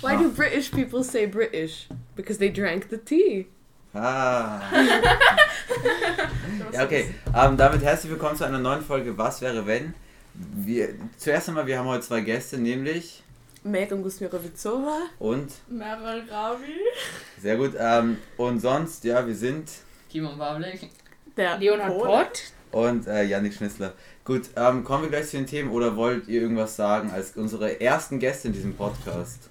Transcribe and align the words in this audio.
Why 0.00 0.16
do 0.16 0.30
British 0.30 0.70
people 0.70 1.02
say 1.02 1.26
British? 1.26 1.88
Because 2.14 2.38
they 2.38 2.50
drank 2.50 2.88
the 2.90 2.98
tea. 2.98 3.46
Ah. 3.94 4.60
ja, 6.72 6.84
okay. 6.84 7.14
Ähm, 7.34 7.56
damit 7.56 7.82
herzlich 7.82 8.12
willkommen 8.12 8.36
zu 8.36 8.44
einer 8.44 8.58
neuen 8.58 8.82
Folge 8.82 9.16
Was 9.16 9.40
wäre 9.40 9.66
wenn? 9.66 9.94
Wir, 10.34 10.90
zuerst 11.16 11.48
einmal, 11.48 11.66
wir 11.66 11.78
haben 11.78 11.88
heute 11.88 12.06
zwei 12.06 12.20
Gäste, 12.20 12.58
nämlich 12.58 13.22
Megan 13.64 14.02
Gusmirovicova 14.02 15.00
und 15.18 15.50
Meryl 15.68 16.22
Ravi. 16.30 16.76
sehr 17.40 17.56
gut. 17.56 17.72
Ähm, 17.78 18.18
und 18.36 18.60
sonst, 18.60 19.02
ja, 19.04 19.26
wir 19.26 19.34
sind 19.34 19.70
Timon 20.12 20.38
Pavlik. 20.38 20.90
der 21.36 21.58
Leonhard 21.58 21.98
Pott. 21.98 22.06
Pott. 22.06 22.42
und 22.72 23.06
äh, 23.08 23.24
Yannick 23.24 23.54
Schnitzler. 23.54 23.94
Gut, 24.24 24.42
ähm, 24.54 24.84
kommen 24.84 25.04
wir 25.04 25.10
gleich 25.10 25.28
zu 25.28 25.38
den 25.38 25.46
Themen 25.46 25.70
oder 25.70 25.96
wollt 25.96 26.28
ihr 26.28 26.42
irgendwas 26.42 26.76
sagen 26.76 27.10
als 27.10 27.32
unsere 27.36 27.80
ersten 27.80 28.18
Gäste 28.18 28.48
in 28.48 28.54
diesem 28.54 28.74
Podcast? 28.74 29.48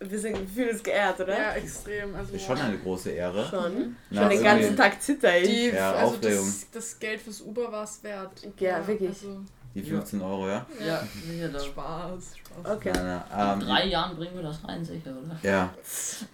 Wir 0.00 0.18
sind 0.18 0.38
wir 0.38 0.46
fühlen 0.46 0.70
uns 0.70 0.82
geehrt, 0.82 1.18
oder? 1.20 1.36
Ja, 1.36 1.52
extrem. 1.54 2.14
Also 2.14 2.34
Ist 2.34 2.44
schon 2.46 2.58
eine 2.58 2.78
große 2.78 3.10
Ehre. 3.10 3.44
Schon. 3.48 3.96
Na, 4.10 4.20
Schon 4.22 4.30
den 4.30 4.42
ganzen 4.44 4.76
Tag 4.76 5.02
zitter 5.02 5.38
ich. 5.38 5.48
die, 5.48 5.66
Ja, 5.70 5.92
also 5.92 6.14
Aufregung. 6.14 6.46
das, 6.46 6.66
das 6.72 6.98
Geld 7.00 7.20
fürs 7.20 7.40
Uber 7.42 7.70
war 7.72 7.82
es 7.84 8.02
wert. 8.04 8.30
Ja, 8.60 8.86
wirklich. 8.86 9.08
Also, 9.10 9.40
Die 9.74 9.82
15 9.82 10.22
Euro, 10.22 10.48
ja? 10.48 10.64
Ja, 10.86 11.02
sicher 11.26 11.48
doch. 11.48 11.64
Spaß, 11.64 12.22
Spaß. 12.36 12.76
Okay. 12.76 12.92
Na, 12.94 13.24
na, 13.30 13.54
In 13.54 13.60
ähm, 13.60 13.66
drei 13.66 13.86
Jahren 13.86 14.16
bringen 14.16 14.34
wir 14.36 14.42
das 14.42 14.60
rein, 14.66 14.84
sicher, 14.84 15.10
oder? 15.10 15.36
ja. 15.42 15.74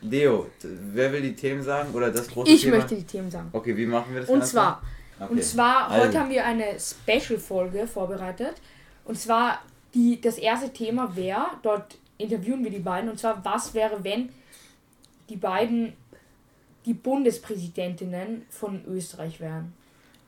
Leo, 0.02 0.50
wer 0.62 1.12
will 1.12 1.22
die 1.22 1.34
Themen 1.34 1.62
sagen 1.62 1.92
oder 1.94 2.10
das 2.10 2.28
große 2.28 2.50
Ich 2.50 2.62
Thema? 2.62 2.76
möchte 2.76 2.96
die 2.96 3.04
Themen 3.04 3.30
sagen. 3.30 3.48
Okay, 3.52 3.74
wie 3.76 3.86
machen 3.86 4.12
wir 4.12 4.20
das 4.20 4.28
Und 4.30 4.40
Ganze? 4.40 4.52
zwar, 4.52 4.82
Okay. 5.20 5.32
und 5.32 5.42
zwar 5.44 5.88
Also. 5.90 6.06
heute 6.08 6.20
haben 6.20 6.30
wir 6.30 6.44
eine 6.44 6.76
Special-Folge 6.78 7.86
vorbereitet. 7.86 8.54
Und 9.04 9.18
zwar 9.18 9.60
die, 9.94 10.20
das 10.20 10.38
erste 10.38 10.70
Thema 10.72 11.14
wäre, 11.16 11.46
dort 11.62 11.96
interviewen 12.24 12.64
wir 12.64 12.70
die 12.70 12.78
beiden, 12.78 13.08
und 13.10 13.18
zwar, 13.18 13.44
was 13.44 13.74
wäre, 13.74 14.02
wenn 14.02 14.30
die 15.28 15.36
beiden 15.36 15.94
die 16.86 16.94
Bundespräsidentinnen 16.94 18.42
von 18.50 18.84
Österreich 18.86 19.40
wären. 19.40 19.72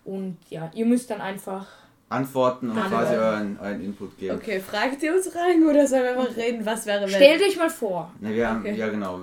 Und 0.05 0.39
ja, 0.49 0.71
ihr 0.75 0.87
müsst 0.87 1.11
dann 1.11 1.21
einfach. 1.21 1.67
Antworten 2.09 2.71
und 2.71 2.77
quasi 2.77 3.15
euren, 3.15 3.59
euren 3.61 3.85
Input 3.85 4.17
geben. 4.17 4.37
Okay, 4.37 4.61
fragt 4.61 5.03
ihr 5.03 5.13
uns 5.15 5.35
rein 5.35 5.65
oder 5.65 5.87
sollen 5.87 6.05
wir 6.05 6.19
einfach 6.19 6.37
reden, 6.37 6.65
was 6.65 6.87
wäre 6.87 7.03
wenn? 7.03 7.11
Stellt 7.11 7.43
euch 7.43 7.57
mal 7.57 7.69
vor. 7.69 8.13
Ne, 8.21 8.33
wir 8.33 8.49
haben, 8.49 8.61
Okay. 8.61 8.77
ja 8.77 8.89
genau. 8.89 9.23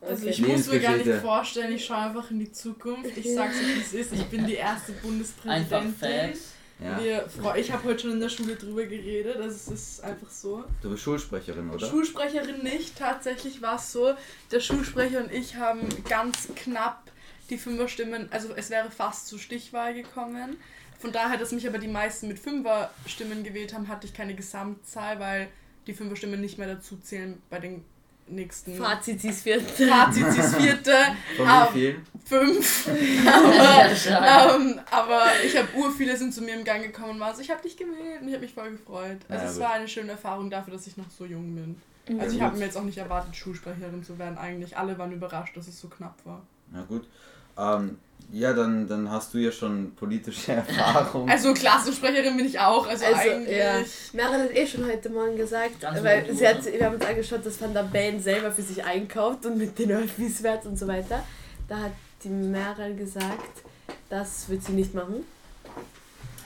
Also 0.00 0.26
ich 0.26 0.44
muss 0.44 0.66
mir 0.68 0.80
gar 0.80 0.96
nicht 0.96 1.08
vorstellen, 1.08 1.72
ich 1.72 1.84
schaue 1.84 1.98
einfach 1.98 2.30
in 2.30 2.40
die 2.40 2.50
Zukunft. 2.50 3.16
Ich 3.16 3.34
sag's 3.34 3.54
euch, 3.60 3.76
wie 3.76 3.80
es 3.80 3.92
ist. 3.94 4.12
Ich 4.14 4.24
bin 4.26 4.46
die 4.46 4.54
erste 4.54 4.92
Einfach 4.92 5.04
Bundespräsidentin. 5.04 5.94
Facts. 5.94 6.54
Ja. 6.82 6.98
Wir, 6.98 7.26
ich 7.56 7.70
habe 7.72 7.84
heute 7.84 8.00
schon 8.00 8.12
in 8.12 8.20
der 8.20 8.28
Schule 8.28 8.56
drüber 8.56 8.84
geredet, 8.84 9.36
das 9.38 9.68
ist 9.68 10.02
einfach 10.02 10.30
so. 10.30 10.64
Du 10.82 10.90
bist 10.90 11.02
Schulsprecherin, 11.02 11.70
oder? 11.70 11.86
Schulsprecherin 11.86 12.62
nicht, 12.62 12.96
tatsächlich 12.96 13.60
war 13.60 13.76
es 13.76 13.92
so, 13.92 14.14
der 14.50 14.60
Schulsprecher 14.60 15.22
und 15.22 15.32
ich 15.32 15.56
haben 15.56 15.80
ganz 16.08 16.48
knapp 16.56 17.10
die 17.50 17.58
Fünferstimmen, 17.58 18.28
also 18.30 18.54
es 18.56 18.70
wäre 18.70 18.90
fast 18.90 19.26
zur 19.26 19.38
Stichwahl 19.38 19.92
gekommen. 19.92 20.56
Von 20.98 21.12
daher, 21.12 21.38
dass 21.38 21.52
mich 21.52 21.66
aber 21.66 21.78
die 21.78 21.88
meisten 21.88 22.28
mit 22.28 22.38
Fünferstimmen 22.38 23.42
gewählt 23.42 23.74
haben, 23.74 23.88
hatte 23.88 24.06
ich 24.06 24.14
keine 24.14 24.34
Gesamtzahl, 24.34 25.18
weil 25.18 25.48
die 25.86 25.94
Fünferstimmen 25.94 26.40
nicht 26.40 26.58
mehr 26.58 26.68
dazu 26.68 26.98
zählen 26.98 27.40
bei 27.50 27.58
den 27.58 27.84
nächsten 28.30 28.74
Fazit 28.76 29.22
ist 29.24 29.42
vierte. 29.42 29.86
Fazit 29.88 30.26
ist 30.26 30.54
vierte, 30.56 30.94
Von 31.36 31.46
wie 31.46 31.72
vielen? 31.78 32.06
fünf. 32.24 32.88
Ja, 33.24 33.88
stark. 33.94 34.54
ähm, 34.60 34.80
aber 34.90 35.22
ich 35.44 35.56
habe 35.56 35.68
ur 35.76 35.90
viele 35.90 36.16
sind 36.16 36.32
zu 36.34 36.42
mir 36.42 36.54
im 36.54 36.64
Gang 36.64 36.82
gekommen 36.82 37.10
und 37.10 37.20
waren 37.20 37.34
so, 37.34 37.42
ich 37.42 37.50
habe 37.50 37.62
dich 37.62 37.76
gewählt 37.76 38.20
und 38.22 38.28
ich 38.28 38.34
habe 38.34 38.44
mich 38.44 38.54
voll 38.54 38.70
gefreut. 38.70 39.18
Also 39.28 39.44
Ja, 39.44 39.48
es 39.50 39.54
gut. 39.56 39.62
war 39.64 39.72
eine 39.72 39.88
schöne 39.88 40.12
Erfahrung 40.12 40.50
dafür, 40.50 40.72
dass 40.74 40.86
ich 40.86 40.96
noch 40.96 41.10
so 41.10 41.24
jung 41.24 41.54
bin. 41.54 41.80
Mhm. 42.08 42.20
Also 42.20 42.36
ich 42.36 42.42
habe 42.42 42.56
mir 42.56 42.64
jetzt 42.64 42.76
auch 42.76 42.84
nicht 42.84 42.98
erwartet, 42.98 43.34
Schulsprecherin 43.36 44.02
zu 44.04 44.18
werden 44.18 44.38
eigentlich. 44.38 44.76
Alle 44.76 44.96
waren 44.98 45.12
überrascht, 45.12 45.56
dass 45.56 45.68
es 45.68 45.80
so 45.80 45.88
knapp 45.88 46.14
war. 46.24 46.42
Na 46.72 46.82
gut. 46.82 47.06
Ähm, 47.58 47.98
ja, 48.32 48.52
dann, 48.52 48.86
dann 48.88 49.10
hast 49.10 49.34
du 49.34 49.38
ja 49.38 49.50
schon 49.52 49.94
politische 49.94 50.52
Erfahrung. 50.52 51.28
Also 51.28 51.52
Klassensprecherin 51.54 52.36
bin 52.36 52.46
ich 52.46 52.58
auch, 52.58 52.86
also, 52.86 53.04
Also, 53.04 53.30
eigentlich. 53.30 53.56
ja. 53.56 53.82
Meryl 54.12 54.44
hat 54.44 54.54
eh 54.56 54.66
schon 54.66 54.86
heute 54.86 55.08
Morgen 55.10 55.36
gesagt, 55.36 55.80
Ganz 55.80 56.02
weil 56.02 56.24
gut, 56.24 56.38
sie 56.38 56.46
hat, 56.48 56.64
wir 56.64 56.84
haben 56.86 56.94
uns 56.94 57.04
angeschaut, 57.04 57.44
dass 57.44 57.60
Van 57.60 57.74
der 57.74 57.82
Bellen 57.84 58.20
selber 58.22 58.50
für 58.52 58.62
sich 58.62 58.82
einkauft 58.84 59.46
und 59.46 59.58
mit 59.58 59.78
den 59.78 59.90
Öffis 59.92 60.40
fährt 60.40 60.64
und 60.66 60.78
so 60.78 60.86
weiter. 60.86 61.22
Da 61.68 61.78
hat 61.78 61.92
die 62.24 62.28
Meryl 62.28 62.94
gesagt, 62.96 63.62
das 64.08 64.48
wird 64.48 64.62
sie 64.64 64.72
nicht 64.72 64.94
machen. 64.94 65.24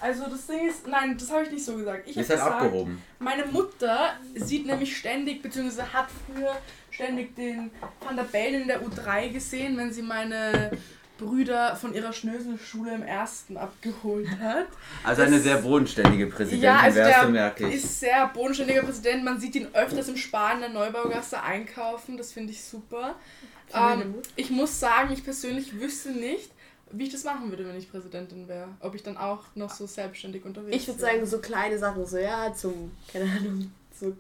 Also 0.01 0.25
das 0.29 0.47
Ding 0.47 0.69
ist, 0.69 0.87
nein, 0.87 1.17
das 1.19 1.31
habe 1.31 1.45
ich 1.45 1.51
nicht 1.51 1.65
so 1.65 1.77
gesagt. 1.77 2.03
Ich 2.07 2.17
habe 2.17 2.27
seid 2.27 2.37
gesagt, 2.37 2.63
abgehoben. 2.63 3.03
meine 3.19 3.47
Mutter 3.47 4.11
sieht 4.35 4.67
nämlich 4.67 4.95
ständig, 4.97 5.43
beziehungsweise 5.43 5.91
hat 5.95 6.09
früher 6.27 6.55
ständig 6.91 7.35
den 7.35 7.71
Van 8.05 8.15
der 8.15 8.25
Bellen 8.25 8.63
in 8.63 8.69
der 8.69 8.83
U3 8.83 9.31
gesehen, 9.31 9.77
wenn 9.79 9.91
sie 9.93 10.03
meine 10.03 10.71
Brüder 11.19 11.77
von 11.77 11.95
ihrer 11.95 12.13
Schnöselschule 12.13 12.95
im 12.95 13.03
ersten 13.03 13.57
abgeholt 13.57 14.29
hat. 14.41 14.67
Also 15.05 15.23
eine 15.23 15.37
das- 15.37 15.45
sehr 15.45 15.59
bodenständige 15.59 16.27
Präsidentin 16.27 16.65
Ja, 16.65 16.79
also 16.81 16.97
wärst 16.99 17.17
der 17.17 17.25
du, 17.27 17.31
merke 17.31 17.69
ich. 17.69 17.75
ist 17.77 18.01
sehr 18.01 18.27
bodenständiger 18.29 18.83
Präsident. 18.83 19.25
Man 19.25 19.39
sieht 19.39 19.55
ihn 19.55 19.69
öfters 19.75 20.09
im 20.09 20.17
Spar 20.17 20.55
in 20.55 20.61
der 20.61 20.69
Neubaugasse 20.71 21.41
einkaufen. 21.43 22.17
Das 22.17 22.33
finde 22.33 22.53
ich 22.53 22.65
super. 22.65 23.15
Ähm, 23.73 24.17
ich 24.37 24.51
muss 24.51 24.79
sagen, 24.81 25.13
ich 25.13 25.25
persönlich 25.25 25.79
wüsste 25.81 26.11
nicht, 26.11 26.51
wie 26.91 27.05
ich 27.05 27.11
das 27.13 27.25
machen 27.25 27.49
würde, 27.51 27.67
wenn 27.67 27.77
ich 27.77 27.91
Präsidentin 27.91 28.47
wäre. 28.49 28.69
Ob 28.81 28.95
ich 28.95 29.03
dann 29.03 29.17
auch 29.17 29.45
noch 29.55 29.71
so 29.71 29.87
selbstständig 29.87 30.45
unterwegs 30.45 30.77
Ich 30.77 30.87
würde 30.89 31.01
wäre. 31.01 31.13
sagen, 31.13 31.27
so 31.27 31.39
kleine 31.39 31.79
Sachen, 31.79 32.05
so 32.07 32.19
ja, 32.19 32.53
zum, 32.55 32.91
keine 33.13 33.25
Ahnung, 33.31 33.73
so 33.99 34.13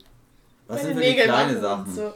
Was 0.66 0.82
meine 0.82 0.94
sind 0.94 1.04
für 1.16 1.22
kleine 1.24 1.60
Sachen? 1.60 1.92
So. 1.94 2.14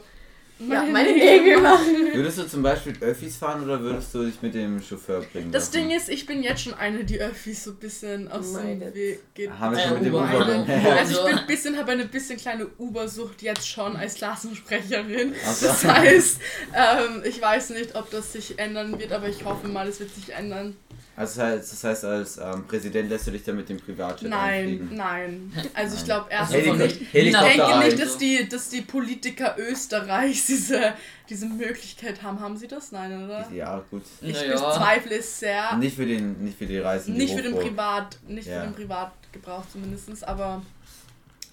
Ja, 0.59 0.83
meine 0.83 1.13
Nägel 1.13 1.61
machen. 1.61 1.85
Würdest 2.13 2.37
du 2.39 2.47
zum 2.47 2.61
Beispiel 2.61 2.93
Öffis 2.99 3.37
fahren 3.37 3.63
oder 3.63 3.79
würdest 3.79 4.13
du 4.13 4.25
dich 4.25 4.41
mit 4.41 4.53
dem 4.53 4.81
Chauffeur 4.81 5.21
bringen 5.21 5.51
Das 5.51 5.73
lassen? 5.73 5.87
Ding 5.87 5.97
ist, 5.97 6.09
ich 6.09 6.25
bin 6.25 6.43
jetzt 6.43 6.63
schon 6.63 6.73
eine, 6.73 7.05
die 7.05 7.19
Öffis 7.21 7.63
so 7.63 7.71
ein 7.71 7.77
bisschen 7.77 8.29
aus 8.29 8.53
dem. 8.53 8.81
Weg 8.93 9.19
geht. 9.33 9.49
Haben 9.51 9.75
wir 9.75 9.81
Äh, 9.83 9.87
schon 9.87 9.97
mit 9.97 10.05
dem 10.05 10.13
Uber. 10.15 10.65
Also 10.99 11.13
ich 11.21 11.25
bin 11.25 11.37
ein 11.37 11.47
bisschen, 11.47 11.77
habe 11.77 11.91
eine 11.93 12.05
bisschen 12.05 12.37
kleine 12.37 12.67
Ubersucht 12.77 13.41
jetzt 13.41 13.67
schon 13.69 13.95
als 13.95 14.15
Klassensprecherin. 14.15 15.33
So. 15.59 15.67
Das 15.67 15.85
heißt, 15.85 16.39
ähm, 16.75 17.23
ich 17.23 17.41
weiß 17.41 17.69
nicht, 17.71 17.95
ob 17.95 18.09
das 18.11 18.33
sich 18.33 18.59
ändern 18.59 18.99
wird, 18.99 19.11
aber 19.13 19.29
ich 19.29 19.45
hoffe 19.45 19.67
mal, 19.67 19.87
es 19.87 19.99
wird 19.99 20.13
sich 20.13 20.33
ändern. 20.33 20.75
Also 21.15 21.41
das 21.41 21.49
heißt, 21.49 21.73
das 21.73 21.83
heißt 21.83 22.05
als 22.05 22.37
ähm, 22.37 22.65
Präsident 22.65 23.09
lässt 23.09 23.27
du 23.27 23.31
dich 23.31 23.43
dann 23.43 23.57
mit 23.57 23.67
dem 23.67 23.77
Privatjet 23.77 24.29
Nein, 24.29 24.53
einfliegen? 24.61 24.89
nein. 24.95 25.51
Also 25.73 25.97
ich 25.97 26.05
glaube 26.05 26.27
erst 26.29 26.53
Also 26.53 26.73
nicht. 26.75 27.01
Ich 27.01 27.11
denke 27.33 27.79
nicht, 27.79 27.99
dass 28.01 28.17
die, 28.17 28.47
dass 28.47 28.69
die 28.69 28.81
Politiker 28.81 29.55
Österreichs 29.59 30.48
diese, 30.49 30.93
diese 31.29 31.45
Möglichkeit 31.45 32.21
haben. 32.23 32.39
Haben 32.39 32.57
sie 32.57 32.67
das? 32.67 32.91
Nein, 32.91 33.23
oder? 33.25 33.49
Ja, 33.51 33.83
gut. 33.89 34.03
Ich 34.21 34.33
Naja. 34.33 34.51
bezweifle 34.53 35.15
es 35.17 35.39
sehr. 35.39 35.75
Nicht 35.77 35.95
für 35.95 36.05
den, 36.05 36.43
nicht 36.43 36.57
für 36.57 36.65
die 36.65 36.79
Reisen. 36.79 37.15
Nicht 37.15 37.33
für 37.35 37.41
den 37.41 37.55
Privat, 37.55 38.17
nicht 38.27 38.47
Ja. 38.47 38.61
für 38.61 38.67
den 38.67 38.75
Privatgebrauch 38.75 39.63
zumindest, 39.71 40.27
aber 40.27 40.61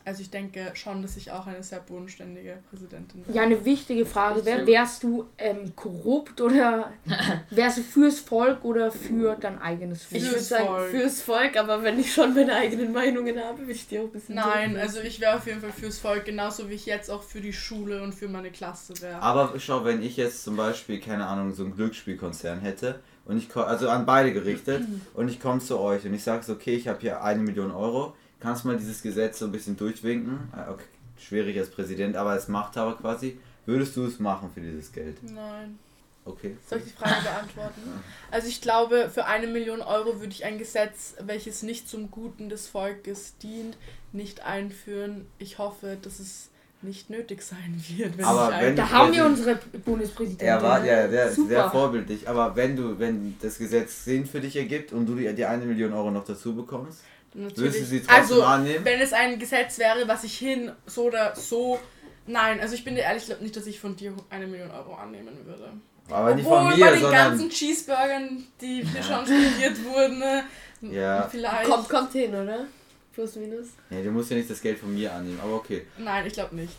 also 0.07 0.23
ich 0.23 0.31
denke 0.31 0.71
schon, 0.75 1.03
dass 1.03 1.17
ich 1.17 1.31
auch 1.33 1.47
eine 1.47 1.63
sehr 1.63 1.81
bodenständige 1.81 2.59
Präsidentin 2.71 3.23
bin. 3.25 3.35
Ja, 3.35 3.43
eine 3.43 3.65
wichtige 3.65 4.07
Frage 4.07 4.45
wäre, 4.47 4.67
wärst 4.67 5.03
du 5.03 5.27
ähm, 5.37 5.75
korrupt 5.77 6.41
oder 6.41 6.93
wärst 7.51 7.79
du 7.79 7.83
fürs 7.83 8.21
Volk 8.21 8.65
oder 8.65 8.91
für 8.93 9.35
dein 9.35 9.61
eigenes 9.61 10.05
Volk? 10.05 10.23
Ich 10.23 10.23
Fürs 10.23 10.33
würde 10.33 10.45
sagen, 10.45 10.67
Volk. 10.69 10.91
fürs 10.91 11.23
Volk, 11.23 11.57
aber 11.57 11.83
wenn 11.83 11.99
ich 11.99 12.15
schon 12.15 12.35
meine 12.35 12.55
eigenen 12.55 12.93
Meinungen 12.93 13.37
habe, 13.39 13.59
würde 13.59 13.73
ich 13.73 13.89
die 13.89 13.99
auch 13.99 14.05
ein 14.05 14.11
bisschen 14.13 14.37
Nein, 14.37 14.71
durchsetzen. 14.75 14.97
also 14.97 15.09
ich 15.09 15.21
wäre 15.21 15.37
auf 15.37 15.47
jeden 15.47 15.61
Fall 15.61 15.73
fürs 15.73 15.99
Volk, 15.99 16.25
genauso 16.25 16.71
wie 16.71 16.75
ich 16.75 16.87
jetzt 16.87 17.11
auch 17.11 17.23
für 17.25 17.41
die 17.41 17.53
Schule 17.53 18.03
und 18.03 18.15
für 18.15 18.29
meine 18.29 18.51
Klasse 18.53 18.95
wäre. 19.03 19.21
Aber 19.21 19.55
schau, 19.59 19.85
wenn 19.85 20.03
ich 20.03 20.17
jetzt 20.17 20.45
zum 20.45 20.57
Beispiel, 20.57 21.01
keine 21.01 21.27
Ahnung, 21.27 21.53
so 21.53 21.65
einen 21.65 21.75
Glücksspielkonzern 21.75 22.61
hätte 22.61 23.01
und 23.25 23.39
ich 23.39 23.49
ko- 23.49 23.63
also 23.63 23.89
an 23.89 24.07
beide 24.07 24.33
gerichtet 24.33 24.85
und 25.15 25.29
ich 25.29 25.41
komme 25.41 25.61
zu 25.61 25.81
euch 25.81 26.05
und 26.07 26.15
ich 26.15 26.23
sage 26.23 26.45
so, 26.45 26.53
okay, 26.53 26.77
ich 26.77 26.87
habe 26.87 27.01
hier 27.01 27.23
eine 27.25 27.43
Million 27.43 27.73
Euro, 27.73 28.15
kannst 28.41 28.65
du 28.65 28.69
mal 28.69 28.77
dieses 28.77 29.03
Gesetz 29.03 29.39
so 29.39 29.47
ein 29.47 29.53
bisschen 29.53 29.77
durchwinken? 29.77 30.39
Ah, 30.53 30.67
Okay, 30.71 30.85
schwierig 31.19 31.59
als 31.59 31.71
Präsident, 31.71 32.17
aber 32.17 32.31
als 32.31 32.49
Machthaber 32.49 32.97
quasi. 32.97 33.39
Würdest 33.65 33.97
du 33.97 34.05
es 34.05 34.19
machen 34.21 34.51
für 34.55 34.61
dieses 34.61 34.93
Geld? 34.93 35.17
Nein. 35.23 35.79
Okay. 36.25 36.57
Soll 36.69 36.79
ich 36.79 36.85
die 36.87 36.91
Frage 36.91 37.23
beantworten? 37.23 37.81
Also 38.33 38.49
ich 38.49 38.61
glaube, 38.61 39.09
für 39.13 39.27
eine 39.27 39.47
Million 39.47 39.81
Euro 39.81 40.19
würde 40.21 40.33
ich 40.33 40.45
ein 40.45 40.59
Gesetz, 40.59 41.15
welches 41.25 41.63
nicht 41.63 41.89
zum 41.89 42.11
Guten 42.11 42.49
des 42.49 42.67
Volkes 42.67 43.35
dient, 43.39 43.77
nicht 44.13 44.45
einführen. 44.45 45.27
Ich 45.39 45.59
hoffe, 45.59 45.97
dass 46.03 46.19
es 46.19 46.49
nicht 46.83 47.09
nötig 47.11 47.43
sein 47.43 47.83
wird. 47.97 48.19
Wenn 48.19 48.25
Aber 48.25 48.51
ich 48.51 48.61
wenn 48.61 48.69
ein- 48.71 48.77
Da 48.77 48.91
haben 48.91 49.13
wir 49.15 49.25
unsere 49.25 49.57
Bundespräsidentin. 49.85 50.47
Er 50.49 50.63
war 50.63 50.85
ja 50.85 51.07
der, 51.07 51.33
Super. 51.33 51.49
sehr 51.49 51.71
vorbildlich, 51.71 52.29
aber 52.29 52.55
wenn 52.57 52.77
du, 52.77 52.99
wenn 52.99 53.37
das 53.41 53.59
Gesetz 53.59 54.05
Sinn 54.05 54.27
für 54.27 54.41
dich 54.41 54.57
ergibt 54.57 54.93
und 54.93 55.07
du 55.07 55.15
die, 55.15 55.33
die 55.35 55.45
eine 55.45 55.65
Million 55.65 55.93
Euro 55.93 56.11
noch 56.11 56.25
dazu 56.25 56.55
bekommst, 56.55 57.01
würdest 57.37 57.59
du 57.59 57.65
Natürlich. 57.65 57.89
sie 57.89 58.01
trotzdem 58.01 58.17
also, 58.17 58.43
annehmen? 58.43 58.85
wenn 58.85 59.01
es 59.01 59.13
ein 59.13 59.39
Gesetz 59.39 59.79
wäre, 59.79 60.07
was 60.09 60.25
ich 60.25 60.37
hin 60.39 60.73
so 60.87 61.05
oder 61.05 61.35
so. 61.37 61.79
Nein, 62.27 62.61
also 62.61 62.75
ich 62.75 62.85
bin 62.85 62.95
dir 62.97 63.03
ehrlich, 63.03 63.23
ich 63.23 63.29
glaube 63.29 63.43
nicht, 63.43 63.57
dass 63.57 63.67
ich 63.67 63.79
von 63.79 63.95
dir 63.95 64.13
eine 64.31 64.47
Million 64.47 64.71
Euro 64.71 64.95
annehmen 64.95 65.37
würde. 65.45 65.71
Aber 66.11 66.35
nicht 66.35 66.47
Obwohl 66.47 66.59
von 66.59 66.71
bei 66.71 66.77
mir, 66.77 66.91
den 66.93 67.01
sondern 67.01 67.31
ganzen 67.31 67.51
Cheeseburgern, 67.51 68.45
die 68.61 68.85
hier 68.85 69.03
schon 69.03 69.25
studiert 69.27 69.85
wurden, 69.85 70.19
ne, 70.19 70.45
Ja. 70.81 71.29
vielleicht. 71.29 71.69
Kommt, 71.69 71.89
kommt 71.89 72.13
hin, 72.13 72.35
oder? 72.35 72.67
Plus, 73.15 73.37
minus. 73.37 73.69
Ja, 73.91 74.03
du 74.03 74.11
musst 74.11 74.31
ja 74.31 74.37
nicht 74.37 74.51
das 74.51 74.61
Geld 74.61 74.79
von 74.79 74.95
mir 74.95 75.13
annehmen, 75.13 75.41
aber 75.43 75.55
okay. 75.55 75.87
Nein, 75.99 76.27
ich 76.27 76.33
glaube 76.33 76.55
nicht. 76.55 76.73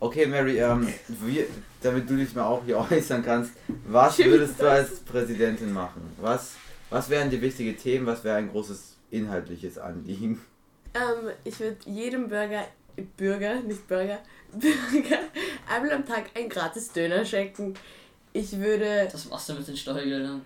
Okay, 0.00 0.26
Mary, 0.26 0.58
ähm, 0.58 0.86
wir, 1.08 1.46
damit 1.80 2.08
du 2.08 2.16
dich 2.16 2.34
mal 2.34 2.44
auch 2.44 2.62
hier 2.64 2.78
äußern 2.90 3.24
kannst, 3.24 3.52
was 3.86 4.18
würdest 4.18 4.60
du 4.60 4.70
als 4.70 5.00
Präsidentin 5.00 5.72
machen? 5.72 6.02
Was, 6.20 6.52
was 6.90 7.08
wären 7.10 7.30
dir 7.30 7.40
wichtige 7.40 7.76
Themen? 7.76 8.06
Was 8.06 8.22
wäre 8.22 8.36
ein 8.36 8.48
großes 8.50 8.94
inhaltliches 9.10 9.78
Anliegen? 9.78 10.40
Ähm, 10.94 11.30
ich 11.44 11.58
würde 11.60 11.76
jedem 11.86 12.28
Bürger, 12.28 12.64
Bürger, 13.16 13.56
nicht 13.60 13.86
Bürger, 13.86 14.18
Bürger 14.52 15.18
einmal 15.70 15.92
am 15.92 16.06
Tag 16.06 16.30
ein 16.34 16.48
gratis 16.48 16.90
Döner 16.92 17.24
schenken. 17.24 17.74
Ich 18.34 18.56
würde. 18.58 19.08
Das 19.10 19.24
machst 19.30 19.48
du 19.48 19.54
mit 19.54 19.66
den 19.66 19.76
Steuergeldern. 19.76 20.42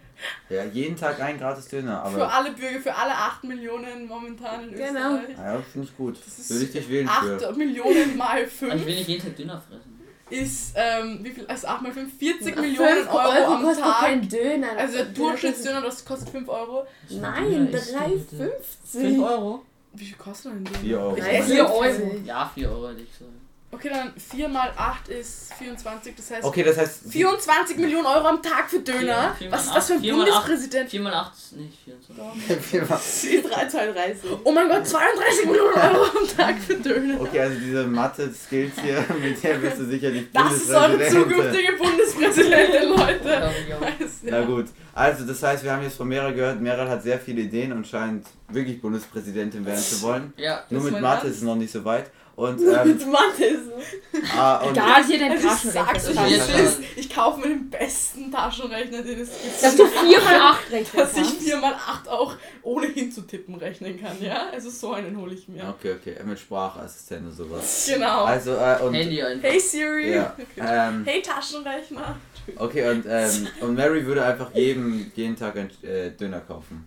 Ja, 0.48 0.64
jeden 0.64 0.96
Tag 0.96 1.20
ein 1.20 1.36
gratis 1.36 1.66
Döner, 1.68 2.00
Für 2.06 2.22
aber 2.24 2.32
alle 2.32 2.52
Bürger, 2.52 2.78
für 2.80 2.94
alle 2.94 3.10
8 3.12 3.42
Millionen 3.44 4.06
momentan 4.06 4.68
in 4.68 4.74
Genau. 4.76 5.16
Österreich. 5.18 5.36
ja, 5.36 5.60
finde 5.60 5.88
ich 5.88 5.96
gut. 5.96 6.16
Das 6.24 6.38
ist 6.38 6.50
Würde 6.50 6.64
ich 6.64 6.70
dich 6.72 6.88
wählen 6.88 7.08
für. 7.08 7.48
8 7.48 7.56
Millionen 7.56 8.16
mal 8.16 8.40
Und 8.42 8.46
ich 8.46 8.52
5 8.52 8.86
will 8.86 8.94
nicht 8.94 9.08
jeden 9.08 9.22
Tag 9.24 9.36
Döner 9.36 9.60
fressen. 9.60 9.91
Ist, 10.30 10.72
ähm, 10.76 11.18
wie 11.22 11.30
viel, 11.30 11.46
also 11.46 11.66
8 11.66 11.82
mal 11.82 11.92
5, 11.92 12.18
40 12.18 12.44
Fünf 12.54 12.56
Millionen 12.60 13.08
Euro, 13.08 13.52
am 13.52 13.62
kostet 13.62 13.84
Tag. 13.84 13.98
kein 14.00 14.28
Döner. 14.28 14.68
Also 14.78 14.96
der 14.96 15.04
Döner 15.06 15.28
Durchschnittsdöner, 15.28 15.80
das 15.82 16.04
kostet 16.04 16.28
5 16.30 16.48
Euro. 16.48 16.86
Nein, 17.10 17.50
Döner 17.50 17.70
ist 17.76 17.94
doch 17.94 18.08
bitte. 18.08 18.52
3,50. 18.92 19.00
5 19.00 19.22
Euro? 19.22 19.62
Wie 19.94 20.04
viel 20.06 20.16
kostet 20.16 20.52
denn 20.52 20.58
ein 20.60 20.64
Döner? 20.64 20.78
4 20.78 20.98
Euro. 21.00 21.16
Ich 21.16 21.22
Drei 21.24 21.36
esse 21.36 21.46
Vier 21.52 21.56
jetzt- 21.62 21.70
Euro. 21.72 22.16
Ja, 22.24 22.50
4 22.54 22.70
Euro 22.70 22.88
hätte 22.88 23.00
ich 23.02 23.12
gesagt. 23.18 23.32
Okay, 23.74 23.88
dann 23.88 24.12
4 24.18 24.48
mal 24.48 24.70
8 24.76 25.08
ist 25.08 25.54
24, 25.54 26.14
das 26.14 26.30
heißt 26.30 26.44
Okay, 26.44 26.62
das 26.62 26.76
heißt, 26.76 27.04
24 27.10 27.78
Millionen 27.78 28.04
Euro 28.04 28.26
am 28.28 28.42
Tag 28.42 28.68
für 28.68 28.80
Döner. 28.80 29.34
Vier 29.38 29.50
Was 29.50 29.64
mal 29.64 29.70
ist 29.70 29.76
das 29.76 29.86
für 29.86 29.92
ein 29.94 29.96
acht- 29.98 30.02
vier 30.04 30.12
mal 30.14 30.22
acht- 30.22 30.26
Bundespräsident? 30.46 30.90
4 30.90 31.00
mal 31.00 31.14
8 31.14 31.32
ist 31.34 31.52
nicht 31.56 31.78
24. 31.78 32.60
Viermal- 32.60 33.66
3,32. 33.68 34.38
Oh 34.44 34.52
mein 34.52 34.68
Gott, 34.68 34.86
32 34.86 35.46
Millionen 35.46 35.74
Euro 35.74 36.04
am 36.04 36.28
Tag 36.36 36.58
für 36.58 36.74
Döner. 36.74 37.18
Okay, 37.18 37.40
also 37.40 37.58
diese 37.58 37.84
Mathe-Skills 37.86 38.72
hier, 38.82 39.04
mit 39.22 39.42
der 39.42 39.54
bist 39.54 39.78
du 39.78 39.86
sicherlich 39.86 40.26
Das 40.34 40.52
ist 40.52 40.70
eure 40.70 41.08
zukünftige 41.08 41.72
Bundespräsidentin, 41.78 42.88
Leute. 42.90 43.28
Ja, 43.28 43.40
ja. 43.70 43.80
Weiß, 43.80 44.10
ja. 44.24 44.30
Na 44.32 44.40
gut, 44.42 44.66
also 44.92 45.24
das 45.24 45.42
heißt, 45.42 45.64
wir 45.64 45.72
haben 45.72 45.82
jetzt 45.82 45.96
von 45.96 46.06
Meral 46.08 46.34
gehört, 46.34 46.60
Meral 46.60 46.90
hat 46.90 47.02
sehr 47.02 47.18
viele 47.18 47.40
Ideen 47.40 47.72
und 47.72 47.86
scheint 47.86 48.26
wirklich 48.48 48.82
Bundespräsidentin 48.82 49.64
werden 49.64 49.80
zu 49.82 50.02
wollen. 50.02 50.34
Ja, 50.36 50.62
Nur 50.68 50.84
ist 50.84 50.92
mit 50.92 51.00
Mathe 51.00 51.26
ist 51.28 51.36
es 51.36 51.42
noch 51.42 51.56
nicht 51.56 51.72
so 51.72 51.82
weit. 51.86 52.10
Und, 52.34 52.60
ähm, 52.62 52.88
Mit 52.88 53.06
Mathe 53.10 53.44
ist 53.44 53.60
es. 53.76 54.30
ah, 54.36 54.56
und 54.58 54.70
Egal, 54.72 55.04
hier 55.04 55.18
dein 55.18 55.32
Also 55.32 55.48
ich 55.48 55.74
Taschenrechner. 55.74 56.26
es 56.38 56.48
ist. 56.48 56.80
ich 56.96 57.14
kaufe 57.14 57.40
mir 57.40 57.48
den 57.48 57.68
besten 57.68 58.32
Taschenrechner, 58.32 59.02
den 59.02 59.20
es 59.20 59.30
gibt. 59.42 59.62
Dass 59.62 59.76
du 59.76 59.86
4 59.86 60.20
mal 60.20 60.40
8 60.40 60.70
rechnen 60.72 61.02
dass 61.02 61.12
ich 61.16 61.22
kannst. 61.22 61.42
4 61.42 61.56
mal 61.58 61.74
8 61.74 62.08
auch 62.08 62.34
ohne 62.62 62.86
hinzutippen 62.86 63.54
rechnen 63.56 64.00
kann, 64.00 64.16
ja? 64.22 64.48
Also 64.50 64.70
so 64.70 64.92
einen 64.92 65.16
hole 65.16 65.34
ich 65.34 65.46
mir. 65.48 65.62
okay, 65.68 65.94
okay, 66.00 66.16
mit 66.24 66.38
Sprachassistent 66.38 67.26
und 67.26 67.32
sowas. 67.36 67.90
Genau. 67.92 68.24
Also, 68.24 68.52
äh, 68.52 68.78
und, 68.82 68.94
Handy 68.94 69.22
einfach. 69.22 69.48
Hey 69.50 69.60
Siri. 69.60 70.14
ja, 70.14 70.34
ähm, 70.56 71.02
Hey 71.04 71.20
Taschenrechner. 71.20 72.16
okay, 72.56 72.90
und, 72.90 73.04
ähm, 73.08 73.46
und 73.60 73.74
Mary 73.74 74.06
würde 74.06 74.24
einfach 74.24 74.54
jedem, 74.54 75.12
jeden 75.14 75.36
Tag 75.36 75.56
einen 75.56 75.70
äh, 75.82 76.10
Döner 76.12 76.40
kaufen. 76.40 76.86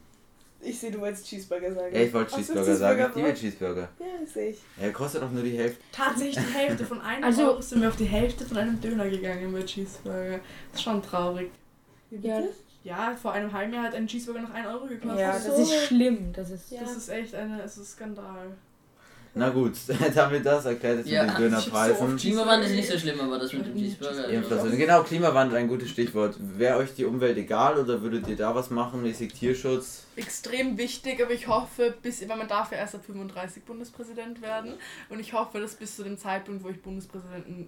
Ich 0.61 0.79
sehe, 0.79 0.89
du 0.91 0.99
wolltest 0.99 1.27
Cheeseburger 1.27 1.73
sagen. 1.73 1.93
Ja, 1.95 2.01
ich 2.01 2.13
wollte 2.13 2.31
du 2.31 2.37
Cheeseburger 2.37 2.75
sagen, 2.75 2.99
ich 3.09 3.15
liebe 3.15 3.33
Cheeseburger 3.33 3.35
Cheeseburger. 3.35 3.89
Ja, 3.99 4.25
sehe 4.25 4.49
ich. 4.49 4.57
Er 4.81 4.91
kostet 4.91 5.21
auch 5.23 5.29
nur 5.31 5.43
die 5.43 5.57
Hälfte. 5.57 5.79
Tatsächlich 5.91 6.43
die 6.45 6.53
Hälfte 6.53 6.85
von 6.85 7.01
einem 7.01 7.23
Also- 7.25 7.43
Euro 7.51 7.61
sind 7.61 7.81
wir 7.81 7.89
auf 7.89 7.95
die 7.95 8.05
Hälfte 8.05 8.45
von 8.45 8.57
einem 8.57 8.81
Döner 8.81 9.07
gegangen 9.09 9.51
bei 9.53 9.61
Cheeseburger. 9.63 10.39
Das 10.71 10.79
ist 10.79 10.83
schon 10.83 11.01
traurig. 11.03 11.51
Ja, 12.09 12.41
Ja, 12.83 13.15
vor 13.19 13.33
einem 13.33 13.51
halben 13.51 13.73
Jahr 13.73 13.83
hat 13.83 13.95
ein 13.95 14.07
Cheeseburger 14.07 14.41
noch 14.47 14.53
1 14.53 14.67
Euro 14.67 14.87
gekostet. 14.87 15.19
ja, 15.19 15.33
das 15.33 15.59
ist 15.59 15.85
schlimm. 15.87 16.31
Das 16.33 16.49
ist. 16.49 16.71
Ja. 16.71 16.81
Das 16.81 16.95
ist 16.95 17.09
echt 17.09 17.35
eine, 17.35 17.61
es 17.61 17.77
ist 17.77 17.79
ein 17.79 17.85
Skandal. 17.85 18.47
Na 19.37 19.49
gut, 19.49 19.73
damit 20.15 20.45
das 20.45 20.63
erklärt 20.63 20.99
ist 21.01 21.09
Ja, 21.09 21.23
mit 21.23 21.31
den 21.31 21.35
so 21.35 21.41
Dönerpreisen. 21.43 22.07
oft- 22.13 22.17
Klimawandel 22.21 22.69
ist 22.69 22.75
nicht 22.77 22.89
so 22.89 22.97
schlimm, 22.97 23.19
aber 23.19 23.37
das 23.37 23.51
mit 23.51 23.65
dem 23.65 23.75
Cheeseburger. 23.75 24.29
Inflation. 24.29 24.77
Genau, 24.77 25.03
Klimawandel 25.03 25.57
ein 25.57 25.67
gutes 25.67 25.89
Stichwort. 25.89 26.35
Wäre 26.39 26.77
euch 26.77 26.93
die 26.95 27.03
Umwelt 27.03 27.37
egal 27.37 27.77
oder 27.77 28.01
würdet 28.01 28.27
ihr 28.29 28.37
da 28.37 28.55
was 28.55 28.69
machen, 28.69 29.01
mäßig 29.01 29.33
Tierschutz? 29.33 30.03
Extrem 30.15 30.77
wichtig, 30.77 31.21
aber 31.21 31.33
ich 31.33 31.47
hoffe, 31.47 31.93
bis, 32.01 32.27
weil 32.29 32.37
man 32.37 32.47
darf 32.47 32.71
ja 32.71 32.77
erst 32.77 32.95
ab 32.95 33.01
35 33.05 33.63
Bundespräsident 33.65 34.41
werden. 34.41 34.75
Und 35.09 35.19
ich 35.19 35.33
hoffe, 35.33 35.59
dass 35.59 35.75
bis 35.75 35.97
zu 35.97 36.03
dem 36.03 36.17
Zeitpunkt, 36.17 36.63
wo 36.63 36.69
ich 36.69 36.81
Bundespräsidenten 36.81 37.67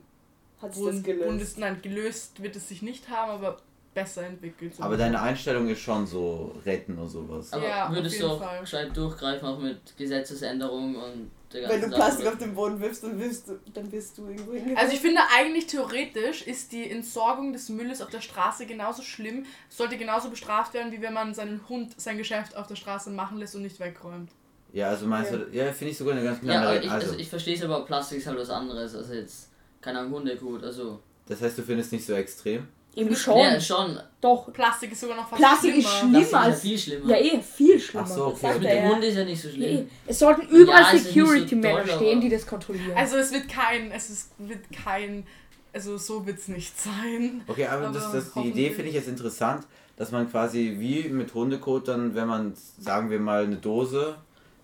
Hat 0.62 0.74
sich 0.74 0.82
Bund, 0.84 0.96
das 1.00 1.04
gelöst? 1.04 1.28
Bundes, 1.28 1.58
nein, 1.58 1.82
gelöst 1.82 2.42
wird 2.42 2.56
es 2.56 2.70
sich 2.70 2.82
nicht 2.82 3.10
haben, 3.10 3.30
aber 3.32 3.58
besser 3.98 4.24
entwickelt. 4.28 4.74
Aber 4.80 4.96
deine 4.96 5.20
Einstellung 5.20 5.68
ist 5.70 5.82
schon 5.82 6.06
so 6.06 6.56
retten 6.66 6.98
und 7.00 7.10
sowas. 7.10 7.52
Aber 7.52 7.68
Ja, 7.68 7.88
auf 7.88 7.96
würdest 7.96 8.22
du 8.22 8.28
auch 8.28 8.40
Fall. 8.40 8.62
gescheit 8.62 8.96
durchgreifen, 8.96 9.48
auch 9.48 9.60
mit 9.60 9.98
Gesetzesänderungen 9.98 10.96
und 10.96 11.32
der 11.52 11.68
Wenn 11.70 11.82
du 11.82 11.88
Plastik 11.90 12.26
Sache? 12.26 12.34
auf 12.34 12.40
den 12.40 12.54
Boden 12.54 12.80
wirfst, 12.80 13.04
dann 13.04 13.20
wirst 13.20 13.48
du, 13.48 13.60
dann 13.74 13.90
bist 13.90 14.18
du 14.18 14.28
irgendwo 14.28 14.52
hingekommen. 14.52 14.78
Also 14.78 14.94
ich 14.94 15.00
finde 15.00 15.22
eigentlich 15.36 15.66
theoretisch 15.68 16.44
ist 16.44 16.72
die 16.74 16.90
Entsorgung 16.92 17.54
des 17.54 17.70
Mülles 17.70 18.02
auf 18.02 18.10
der 18.10 18.22
Straße 18.22 18.66
genauso 18.68 19.02
schlimm, 19.02 19.46
sollte 19.70 19.98
genauso 19.98 20.30
bestraft 20.30 20.74
werden, 20.76 20.92
wie 20.92 21.02
wenn 21.02 21.14
man 21.14 21.34
seinen 21.34 21.68
Hund 21.70 22.00
sein 22.00 22.18
Geschäft 22.18 22.56
auf 22.56 22.68
der 22.68 22.76
Straße 22.76 23.10
machen 23.10 23.38
lässt 23.40 23.56
und 23.56 23.64
nicht 23.64 23.80
wegräumt. 23.80 24.30
Ja, 24.74 24.90
also 24.90 25.08
meinst 25.08 25.32
Ja. 25.32 25.38
du, 25.38 25.50
ja, 25.58 25.72
finde 25.72 25.92
ich 25.92 25.98
sogar 25.98 26.14
eine 26.14 26.24
ganz 26.24 26.38
Ja, 26.40 26.44
klare 26.44 26.60
aber 26.68 26.72
Regel. 26.76 26.86
ich, 26.86 26.92
Also, 26.92 27.08
also 27.08 27.20
ich 27.20 27.30
verstehe 27.30 27.56
es 27.56 27.64
aber, 27.64 27.86
Plastik 27.86 28.20
ist 28.20 28.28
halt 28.28 28.38
was 28.38 28.50
anderes 28.50 28.94
als 28.94 29.10
jetzt, 29.10 29.50
keine 29.82 30.00
Ahnung, 30.00 30.12
Hundekot, 30.14 30.64
also. 30.64 31.00
das 31.28 31.42
heißt, 31.42 31.58
du 31.58 31.64
findest 31.64 31.92
nicht 31.94 32.06
so 32.06 32.14
extrem? 32.14 32.68
Eben 32.98 33.10
Ja, 33.12 33.16
schon. 33.16 33.38
Ja, 33.38 33.60
schon. 33.62 34.00
Doch. 34.20 34.52
Plastik 34.52 34.92
ist 34.92 35.02
sogar 35.02 35.18
noch 35.18 35.28
fast 35.30 35.40
Plastik 35.42 35.78
ist 35.78 35.88
schlimmer. 35.88 36.00
schlimm. 36.00 36.12
Plastik 36.12 36.26
ist 36.26 36.32
ja 36.32 36.40
als- 36.40 36.62
viel 36.62 36.78
schlimmer. 36.80 37.10
Ja, 37.10 37.18
eh, 37.18 37.42
viel 37.42 37.80
schlimmer. 37.80 38.06
Ach 38.10 38.16
so, 38.16 38.26
okay. 38.28 38.48
Also 38.48 38.60
mit 38.60 38.70
dem 38.72 38.90
Hund 38.90 39.04
ist 39.04 39.16
ja 39.18 39.24
nicht 39.26 39.42
so 39.42 39.48
Ja, 39.50 39.54
schlimm. 39.54 39.78
eh. 39.78 39.86
Es 40.08 40.20
sollten 40.20 40.42
überall 40.48 40.82
Ja, 40.82 40.92
so 40.92 40.98
Security-Männer 40.98 41.84
doll, 41.84 41.96
stehen, 41.96 42.22
die 42.22 42.30
das 42.30 42.48
kontrollieren. 42.48 42.98
Also 42.98 43.18
es 43.18 43.32
wird 43.32 43.48
kein, 43.48 43.92
es 43.92 44.10
ist, 44.10 44.32
wird 44.40 44.60
kein, 44.84 45.28
also 45.74 45.98
so 45.98 46.26
wird 46.26 46.40
es 46.40 46.48
nicht 46.48 46.74
sein. 46.82 47.44
Okay, 47.48 47.68
aber, 47.68 47.90
das, 47.90 48.06
Aber 48.06 48.16
das, 48.16 48.24
die 48.26 48.30
hoffentlich- 48.36 48.56
Idee 48.66 48.70
finde 48.74 48.90
ich 48.90 48.96
jetzt 48.96 49.08
interessant, 49.08 49.66
dass 49.96 50.12
man 50.12 50.30
quasi 50.32 50.76
wie 50.80 51.08
mit 51.10 51.34
Hundekot 51.36 51.88
dann, 51.88 52.16
wenn 52.16 52.28
man, 52.28 52.54
sagen 52.80 53.10
wir 53.12 53.20
mal, 53.20 53.44
eine 53.44 53.58
Dose 53.58 54.16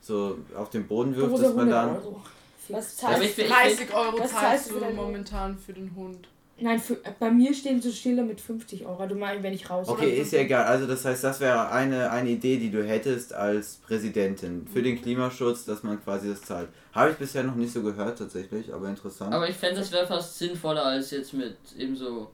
so 0.01 0.39
auf 0.55 0.69
den 0.71 0.87
Boden 0.87 1.15
wirft, 1.15 1.31
Dose 1.33 1.43
dass 1.43 1.53
man 1.53 1.71
100 1.71 1.95
dann... 1.97 2.03
Euro. 2.03 2.21
Was 2.69 2.99
Ja, 3.01 3.09
zahlst 3.09 3.23
ich 3.29 3.37
will- 3.37 3.47
30 3.47 3.93
Euro 3.93 4.17
zahlst 4.17 4.33
zahlst 4.33 4.71
du 4.71 4.79
momentan 4.95 5.57
für 5.57 5.73
den 5.73 5.93
Hund. 5.95 6.27
Nein, 6.63 6.79
für, 6.79 6.97
bei 7.19 7.29
mir 7.29 7.53
stehen 7.53 7.81
so 7.81 7.91
Stille 7.91 8.23
mit 8.23 8.39
50 8.39 8.85
Euro. 8.85 9.05
Du 9.05 9.15
meinst, 9.15 9.43
wenn 9.43 9.53
ich 9.53 9.69
raus 9.69 9.85
Okay, 9.89 10.17
ist 10.17 10.31
ja 10.31 10.39
egal. 10.39 10.63
Also 10.63 10.87
das 10.87 11.03
heißt, 11.03 11.21
das 11.21 11.41
wäre 11.41 11.69
eine, 11.69 12.09
eine 12.09 12.29
Idee, 12.29 12.55
die 12.55 12.71
du 12.71 12.81
hättest 12.81 13.33
als 13.33 13.75
Präsidentin 13.75 14.65
für 14.71 14.81
den 14.81 15.01
Klimaschutz, 15.01 15.65
dass 15.65 15.83
man 15.83 16.01
quasi 16.01 16.29
das 16.29 16.41
zahlt. 16.41 16.69
Habe 16.93 17.11
ich 17.11 17.17
bisher 17.17 17.43
noch 17.43 17.55
nicht 17.55 17.73
so 17.73 17.83
gehört 17.83 18.17
tatsächlich, 18.17 18.73
aber 18.73 18.87
interessant. 18.87 19.33
Aber 19.33 19.49
ich 19.49 19.57
fände, 19.57 19.81
das 19.81 19.91
wäre 19.91 20.07
fast 20.07 20.39
sinnvoller 20.39 20.85
als 20.85 21.11
jetzt 21.11 21.33
mit 21.33 21.57
eben 21.77 21.97
so 21.97 22.31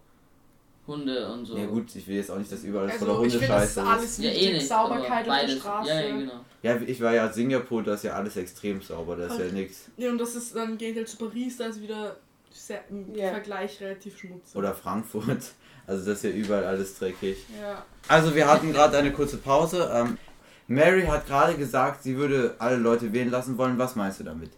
Hunde 0.85 1.31
und 1.31 1.45
so. 1.45 1.57
ja 1.57 1.65
gut, 1.65 1.95
ich 1.95 2.07
will 2.07 2.17
jetzt 2.17 2.29
auch 2.29 2.37
nicht, 2.37 2.51
dass 2.51 2.63
überall 2.63 2.89
voller 2.89 3.13
Also 3.13 3.25
ich 3.25 3.31
finde, 3.33 3.47
das 3.47 3.63
ist 3.71 3.77
Hundescheiße 3.77 3.97
alles 3.97 4.19
ist. 4.19 4.23
Ja, 4.23 4.31
eh 4.31 4.53
nicht. 4.53 4.67
Sauberkeit 4.67 5.29
auf 5.29 5.39
der. 5.41 5.49
Straße. 5.49 5.89
Ja, 5.89 6.01
ja, 6.01 6.17
genau. 6.17 6.33
Ja, 6.61 6.81
ich 6.85 7.01
war 7.01 7.13
ja 7.15 7.25
in 7.25 7.33
Singapur, 7.33 7.81
da 7.81 7.95
ist 7.95 8.03
ja 8.03 8.13
alles 8.13 8.37
extrem 8.37 8.79
sauber, 8.81 9.15
da 9.15 9.25
ist 9.25 9.39
ja 9.39 9.45
nichts. 9.45 9.85
Ja, 9.97 10.11
und 10.11 10.19
das 10.19 10.35
ist 10.35 10.55
dann 10.55 10.77
geht 10.77 10.95
halt 10.95 11.07
zu 11.07 11.17
Paris, 11.17 11.57
da 11.57 11.65
ist 11.65 11.81
wieder 11.81 12.15
sehr, 12.51 12.81
im 12.89 13.13
Ja. 13.15 13.31
Vergleich 13.31 13.79
relativ 13.81 14.17
schmutzig. 14.17 14.55
Oder 14.55 14.73
Frankfurt. 14.73 15.25
Also 15.87 16.05
das 16.05 16.19
ist 16.19 16.23
ja 16.25 16.29
überall 16.29 16.65
alles 16.65 16.99
dreckig. 16.99 17.47
Ja. 17.59 17.83
Also 18.07 18.35
wir 18.35 18.47
hatten 18.47 18.71
gerade 18.71 18.95
eine 18.95 19.11
kurze 19.11 19.37
Pause. 19.37 19.89
Ähm, 19.91 20.19
Mary 20.67 21.01
hat 21.01 21.25
gerade 21.25 21.55
gesagt, 21.55 22.03
sie 22.03 22.15
würde 22.15 22.53
alle 22.59 22.75
Leute 22.75 23.11
wählen 23.11 23.31
lassen 23.31 23.57
wollen. 23.57 23.79
Was 23.79 23.95
meinst 23.95 24.19
du 24.19 24.23
damit? 24.23 24.51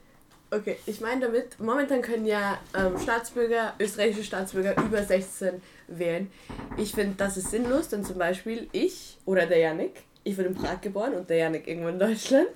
Okay, 0.53 0.75
ich 0.85 0.99
meine 0.99 1.27
damit, 1.27 1.57
momentan 1.57 2.01
können 2.01 2.25
ja 2.25 2.59
ähm, 2.77 2.99
Staatsbürger, 2.99 3.75
österreichische 3.79 4.25
Staatsbürger 4.25 4.75
über 4.83 5.01
16 5.01 5.61
wählen. 5.87 6.29
Ich 6.75 6.91
finde, 6.91 7.15
das 7.15 7.37
ist 7.37 7.51
sinnlos, 7.51 7.87
denn 7.87 8.03
zum 8.03 8.17
Beispiel 8.17 8.67
ich 8.73 9.17
oder 9.23 9.45
der 9.45 9.59
Yannick, 9.59 10.03
ich 10.25 10.37
wurde 10.37 10.49
in 10.49 10.55
Prag 10.55 10.81
geboren 10.81 11.13
und 11.13 11.29
der 11.29 11.37
Yannick 11.37 11.65
irgendwo 11.65 11.87
in 11.87 11.99
Deutschland. 11.99 12.49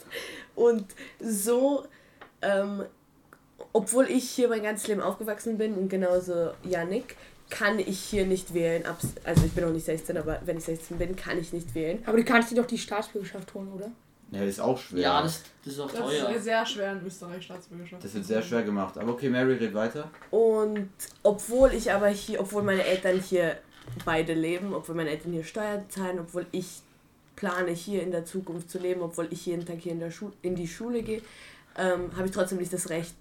Und 0.56 0.88
so, 1.22 1.86
ähm, 2.42 2.84
obwohl 3.74 4.10
ich 4.10 4.30
hier 4.30 4.48
mein 4.48 4.64
ganzes 4.64 4.88
Leben 4.88 5.02
aufgewachsen 5.02 5.58
bin 5.58 5.74
und 5.76 5.90
genauso 5.90 6.52
Yannick, 6.64 7.16
kann 7.50 7.78
ich 7.80 8.00
hier 8.00 8.26
nicht 8.26 8.54
wählen. 8.54 8.84
Also 9.24 9.46
ich 9.46 9.52
bin 9.52 9.64
noch 9.66 9.72
nicht 9.72 9.86
16, 9.86 10.18
aber 10.18 10.40
wenn 10.46 10.58
ich 10.58 10.64
16 10.64 10.98
bin, 10.98 11.16
kann 11.16 11.38
ich 11.38 11.54
nicht 11.54 11.76
wählen. 11.76 12.02
Aber 12.06 12.18
du 12.18 12.24
kannst 12.24 12.52
dir 12.52 12.56
doch 12.56 12.66
die 12.66 12.78
Staatsbürgerschaft 12.78 13.54
holen, 13.54 13.72
oder? 13.72 13.92
Ja, 14.32 14.44
ist 14.44 14.60
auch 14.60 14.78
schwer. 14.80 15.02
Ja, 15.02 15.22
das, 15.22 15.44
das 15.64 15.74
ist 15.74 15.80
auch 15.80 15.92
Das 15.92 16.00
teuer. 16.00 16.30
ist 16.32 16.44
sehr 16.44 16.66
schwer 16.66 16.94
in 16.94 17.06
Österreich 17.06 17.44
Staatsbürgerschaft. 17.44 18.04
das 18.04 18.14
wird 18.16 18.26
sehr 18.26 18.42
schwer 18.42 18.64
gemacht. 18.64 18.98
Aber 18.98 19.12
okay, 19.14 19.30
Mary, 19.30 19.54
red 19.54 19.74
weiter. 19.76 20.10
Und 20.32 20.90
obwohl 21.22 21.72
ich 21.74 21.92
aber 21.92 22.08
hier, 22.08 22.40
obwohl 22.40 22.64
meine 22.64 22.84
Eltern 22.84 23.20
hier 23.20 23.58
beide 24.04 24.34
leben, 24.34 24.74
obwohl 24.74 24.96
meine 24.96 25.12
Eltern 25.12 25.32
hier 25.32 25.44
Steuern 25.44 25.88
zahlen, 25.90 26.20
obwohl 26.20 26.48
ich 26.52 26.82
plane 27.36 27.72
hier 27.72 28.02
in 28.02 28.10
der 28.12 28.26
Zukunft 28.26 28.72
zu 28.72 28.80
leben, 28.80 29.02
obwohl 29.02 29.28
ich 29.30 29.46
jeden 29.46 29.66
Tag 29.66 29.78
hier 29.80 29.92
in, 29.92 30.00
der 30.00 30.10
Schu 30.10 30.32
in 30.42 30.56
die 30.56 30.68
Schule 30.68 31.04
gehe, 31.04 31.22
ähm, 31.78 32.10
habe 32.16 32.26
ich 32.26 32.32
trotzdem 32.32 32.58
nicht 32.58 32.74
das 32.74 32.90
Recht 32.90 33.14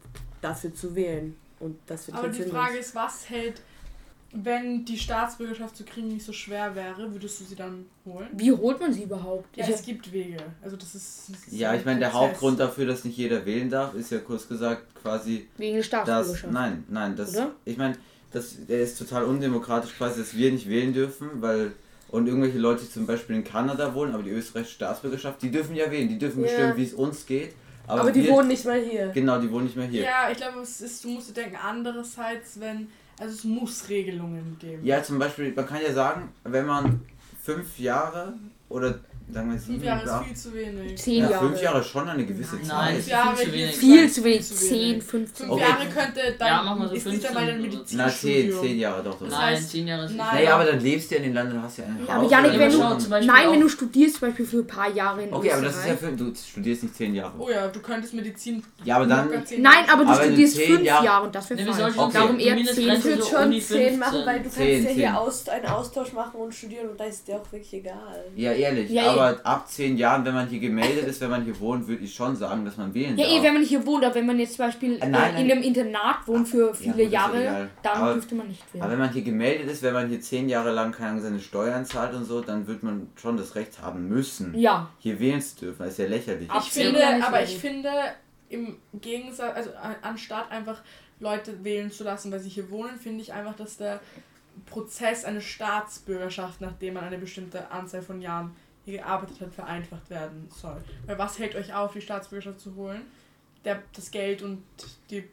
dafür 0.44 0.74
zu 0.74 0.94
wählen. 0.94 1.36
Und 1.60 1.78
das 1.86 2.06
wird 2.06 2.16
Aber 2.16 2.26
jetzt 2.26 2.38
die 2.38 2.42
sinnlos. 2.42 2.58
Frage 2.62 2.78
ist, 2.78 2.94
was 2.94 3.28
hält 3.30 3.60
wenn 4.36 4.84
die 4.84 4.98
Staatsbürgerschaft 4.98 5.76
zu 5.76 5.84
kriegen 5.84 6.08
nicht 6.08 6.26
so 6.26 6.32
schwer 6.32 6.74
wäre, 6.74 7.12
würdest 7.12 7.40
du 7.40 7.44
sie 7.44 7.54
dann 7.54 7.86
holen? 8.04 8.26
Wie 8.32 8.50
holt 8.50 8.80
man 8.80 8.92
sie 8.92 9.04
überhaupt? 9.04 9.56
Ja, 9.56 9.64
Ich- 9.64 9.74
es 9.76 9.82
gibt 9.82 10.10
Wege. 10.12 10.38
Also 10.60 10.76
das 10.76 10.92
ist. 10.96 11.26
Das 11.30 11.38
ist 11.46 11.52
Ja, 11.52 11.72
ich 11.72 11.84
meine, 11.84 12.00
der. 12.00 12.12
Hauptgrund 12.12 12.58
dafür, 12.58 12.84
dass 12.86 13.04
nicht 13.04 13.16
jeder 13.16 13.46
wählen 13.46 13.70
darf, 13.70 13.94
ist 13.94 14.10
ja 14.10 14.18
kurz 14.18 14.48
gesagt 14.48 14.82
quasi, 15.00 15.46
wegen 15.56 15.74
der 15.74 15.82
dass. 15.82 15.86
Staatsbürgerschaft. 15.86 16.52
Nein, 16.52 16.82
nein, 16.88 17.14
das. 17.14 17.32
Oder? 17.36 17.52
Ich 17.64 17.76
meine, 17.76 17.96
das 18.32 18.56
der 18.68 18.80
ist 18.82 18.98
total 18.98 19.22
undemokratisch 19.24 19.92
quasi, 19.96 20.18
dass 20.18 20.36
wir 20.36 20.50
nicht 20.50 20.68
wählen 20.68 20.92
dürfen, 20.92 21.28
weil. 21.40 21.70
Und 22.08 22.26
irgendwelche 22.26 22.58
Leute, 22.58 22.82
die 22.84 22.90
zum 22.90 23.06
Beispiel 23.06 23.36
in 23.36 23.44
Kanada 23.44 23.94
wohnen, 23.94 24.14
aber 24.14 24.24
die 24.24 24.30
österreichische 24.30 24.74
Staatsbürgerschaft, 24.74 25.42
die 25.42 25.50
dürfen 25.52 25.76
ja 25.76 25.90
wählen, 25.92 26.08
die 26.08 26.18
dürfen 26.18 26.40
Ja. 26.40 26.46
bestimmen, 26.48 26.76
wie 26.76 26.84
es 26.84 26.92
uns 26.94 27.24
geht. 27.26 27.54
Aber, 27.86 28.02
Aber 28.02 28.12
die 28.12 28.24
wir, 28.24 28.32
wohnen 28.32 28.48
nicht 28.48 28.64
mal 28.64 28.80
hier. 28.80 29.08
Genau, 29.08 29.38
die 29.40 29.50
wohnen 29.50 29.64
nicht 29.64 29.76
mehr 29.76 29.86
hier. 29.86 30.02
Ja, 30.02 30.30
ich 30.30 30.38
glaube, 30.38 30.60
es 30.60 30.80
ist, 30.80 31.04
du 31.04 31.08
musst 31.08 31.30
dir 31.30 31.34
denken, 31.34 31.56
andererseits, 31.56 32.58
wenn. 32.60 32.88
Also 33.18 33.34
es 33.34 33.44
muss 33.44 33.88
Regelungen 33.88 34.56
geben. 34.58 34.84
Ja, 34.84 35.02
zum 35.02 35.20
Beispiel, 35.20 35.52
man 35.54 35.66
kann 35.66 35.80
ja 35.80 35.92
sagen, 35.92 36.32
wenn 36.42 36.66
man 36.66 37.00
fünf 37.42 37.78
Jahre 37.78 38.34
oder 38.68 38.98
sieben 39.26 39.58
Fünf 39.58 39.84
Jahre 39.84 40.04
ist 40.04 40.26
viel 40.26 40.36
zu 40.36 40.54
wenig. 40.54 40.98
Zehn 40.98 41.22
ja, 41.24 41.30
Jahre. 41.30 41.48
fünf 41.48 41.62
Jahre 41.62 41.80
ist 41.80 41.86
schon 41.88 42.08
eine 42.08 42.24
gewisse 42.26 42.56
Nein. 42.56 42.66
Nein, 42.68 42.92
Fünf 42.94 43.04
Zeit. 43.04 43.12
Jahre 43.12 43.36
viel 43.36 43.44
zu 43.46 43.52
wenig. 43.54 43.70
ist 43.70 43.78
Viel 43.80 44.10
zu 44.10 44.24
wenig. 44.24 44.44
10, 44.46 45.02
15. 45.02 45.46
Fünf. 45.48 45.60
Jahre 45.60 45.86
könnte 45.86 46.20
dann 46.38 46.48
Ja, 46.48 46.62
machen 46.62 46.80
wir 46.82 46.88
so 46.88 46.94
ist 46.94 47.06
nicht 47.06 47.26
einmal 47.26 47.42
ein 47.44 47.60
15 47.62 47.80
oder- 47.80 47.84
Na, 47.92 48.08
zehn, 48.08 48.52
zehn 48.52 48.78
Jahre 48.78 49.02
doch. 49.02 49.18
Das 49.18 49.30
Nein, 49.30 49.40
heißt, 49.40 49.70
zehn 49.70 49.86
Jahre 49.88 50.04
ist 50.04 50.10
nicht. 50.10 50.18
nein. 50.18 50.46
Aber 50.48 50.64
dann 50.64 50.80
lebst 50.80 51.10
du 51.10 51.14
ja 51.14 51.20
in 51.20 51.26
dem 51.26 51.34
Land 51.34 51.52
und 51.54 51.62
hast 51.62 51.78
ja 51.78 51.84
ein 51.84 51.98
Ja, 52.06 52.14
aber. 52.14 52.28
Janik, 52.30 52.58
wenn 52.58 52.70
du, 52.72 52.78
nein, 53.26 53.50
wenn 53.50 53.60
du 53.60 53.68
studierst, 53.68 54.16
zum 54.18 54.28
Beispiel 54.28 54.46
für 54.46 54.58
ein 54.58 54.66
paar 54.66 54.90
Jahre 54.90 55.22
in 55.22 55.32
Okay, 55.32 55.52
aber 55.52 55.62
das 55.62 55.76
ist 55.78 55.86
ja 55.88 55.96
für, 55.96 56.12
du 56.12 56.32
studierst 56.34 56.82
nicht 56.84 56.94
zehn 56.96 57.14
Jahre. 57.14 57.32
Oh 57.38 57.48
ja, 57.50 57.66
du 57.68 57.80
könntest 57.80 58.14
Medizin. 58.14 58.62
Ja, 58.84 58.96
aber 58.96 59.06
dann, 59.06 59.46
zehn 59.46 59.62
Nein, 59.62 59.84
aber 59.90 60.04
du 60.04 60.10
Aber 60.10 60.22
studierst 60.22 60.56
zehn 60.56 60.66
fünf 60.76 60.82
Jahre- 60.86 61.04
Jahre 61.04 61.26
und 61.26 61.34
das 61.34 61.50
wäre 61.50 61.62
falsch. 61.64 61.76
sollten 61.78 61.98
Okay. 61.98 62.12
Darum 62.14 62.38
eher 62.38 62.56
zehn. 62.64 62.88
Ich 62.92 63.04
würde 63.04 63.22
schon 63.24 63.60
10 63.60 63.98
machen, 63.98 64.20
weil 64.26 64.36
du 64.38 64.42
kannst 64.44 64.56
10, 64.56 64.82
ja 64.82 64.88
10. 64.90 64.94
hier 64.94 65.52
einen 65.54 65.66
Austausch 65.66 66.12
machen 66.12 66.36
und 66.40 66.54
studieren 66.54 66.90
und 66.90 67.00
da 67.00 67.04
ist 67.04 67.26
dir 67.26 67.36
auch 67.36 67.50
wirklich 67.52 67.72
egal. 67.74 68.24
ja 68.36 68.52
ehrlich, 68.52 68.90
Ja, 68.90 69.13
aber 69.20 69.40
ab 69.46 69.68
zehn 69.68 69.96
Jahren, 69.96 70.24
wenn 70.24 70.34
man 70.34 70.46
hier 70.48 70.60
gemeldet 70.60 71.06
ist, 71.06 71.20
wenn 71.20 71.30
man 71.30 71.44
hier 71.44 71.58
wohnt, 71.60 71.86
würde 71.88 72.04
ich 72.04 72.14
schon 72.14 72.36
sagen, 72.36 72.64
dass 72.64 72.76
man 72.76 72.92
wählen 72.94 73.16
Ja, 73.18 73.24
darf. 73.24 73.34
eh, 73.34 73.42
wenn 73.42 73.54
man 73.54 73.62
hier 73.64 73.84
wohnt, 73.86 74.04
aber 74.04 74.14
wenn 74.14 74.26
man 74.26 74.38
jetzt 74.38 74.56
zum 74.56 74.66
Beispiel 74.66 74.94
Äh, 75.00 75.08
nein, 75.08 75.34
äh, 75.36 75.40
in 75.40 75.46
nein. 75.48 75.50
einem 75.58 75.62
Internat 75.62 76.26
wohnt 76.26 76.48
für 76.48 76.68
Ja, 76.68 76.74
viele 76.74 76.92
gut, 76.92 77.02
ja 77.02 77.08
Jahre, 77.08 77.68
dann 77.82 77.96
Aber- 78.02 78.14
dürfte 78.14 78.34
man 78.34 78.48
nicht 78.48 78.62
aber 78.72 78.80
wählen. 78.80 78.90
wenn 78.92 78.98
man 78.98 79.12
hier 79.12 79.22
gemeldet 79.22 79.70
ist, 79.70 79.82
wenn 79.82 79.94
man 79.94 80.08
hier 80.08 80.20
zehn 80.20 80.48
Jahre 80.48 80.70
lang 80.72 80.92
keine 80.92 81.20
seine 81.20 81.40
Steuern 81.40 81.84
zahlt 81.84 82.14
und 82.14 82.24
so, 82.24 82.40
dann 82.40 82.66
wird 82.66 82.82
man 82.82 83.08
schon 83.16 83.36
das 83.36 83.54
Recht 83.54 83.80
haben 83.82 84.08
müssen, 84.08 84.54
Ja, 84.58 84.90
hier 84.98 85.18
wählen 85.20 85.40
zu 85.40 85.56
dürfen. 85.66 85.78
Das 85.82 85.90
ist 85.92 85.98
ja 85.98 86.06
lächerlich. 86.06 86.48
Ich 86.58 86.70
zehn 86.70 86.86
finde, 86.94 87.24
aber 87.26 87.38
ja 87.40 87.44
ich 87.44 87.56
finde, 87.58 87.88
im 88.50 88.76
Gegensatz, 89.00 89.56
also 89.56 89.70
an- 89.70 89.96
anstatt 90.02 90.50
einfach 90.50 90.82
Leute 91.20 91.64
wählen 91.64 91.90
zu 91.90 92.04
lassen, 92.04 92.30
weil 92.30 92.40
sie 92.40 92.48
hier 92.50 92.70
wohnen, 92.70 92.98
finde 92.98 93.22
ich 93.22 93.32
einfach, 93.32 93.54
dass 93.56 93.76
der 93.78 94.00
Prozess 94.66 95.24
eine 95.24 95.40
Staatsbürgerschaft, 95.40 96.60
nachdem 96.60 96.94
man 96.94 97.04
eine 97.04 97.18
bestimmte 97.18 97.70
Anzahl 97.70 98.02
von 98.02 98.20
Jahren 98.20 98.54
hier 98.84 98.98
gearbeitet 98.98 99.40
hat, 99.40 99.52
vereinfacht 99.54 100.08
werden 100.10 100.48
soll. 100.54 100.76
Weil 101.06 101.18
was 101.18 101.38
hält 101.38 101.54
euch 101.54 101.72
auf, 101.74 101.92
die 101.92 102.00
Staatsbürgerschaft 102.00 102.60
zu 102.60 102.74
holen? 102.76 103.02
Der, 103.64 103.82
das 103.94 104.10
Geld 104.10 104.42
und 104.42 104.62
die 105.10 105.24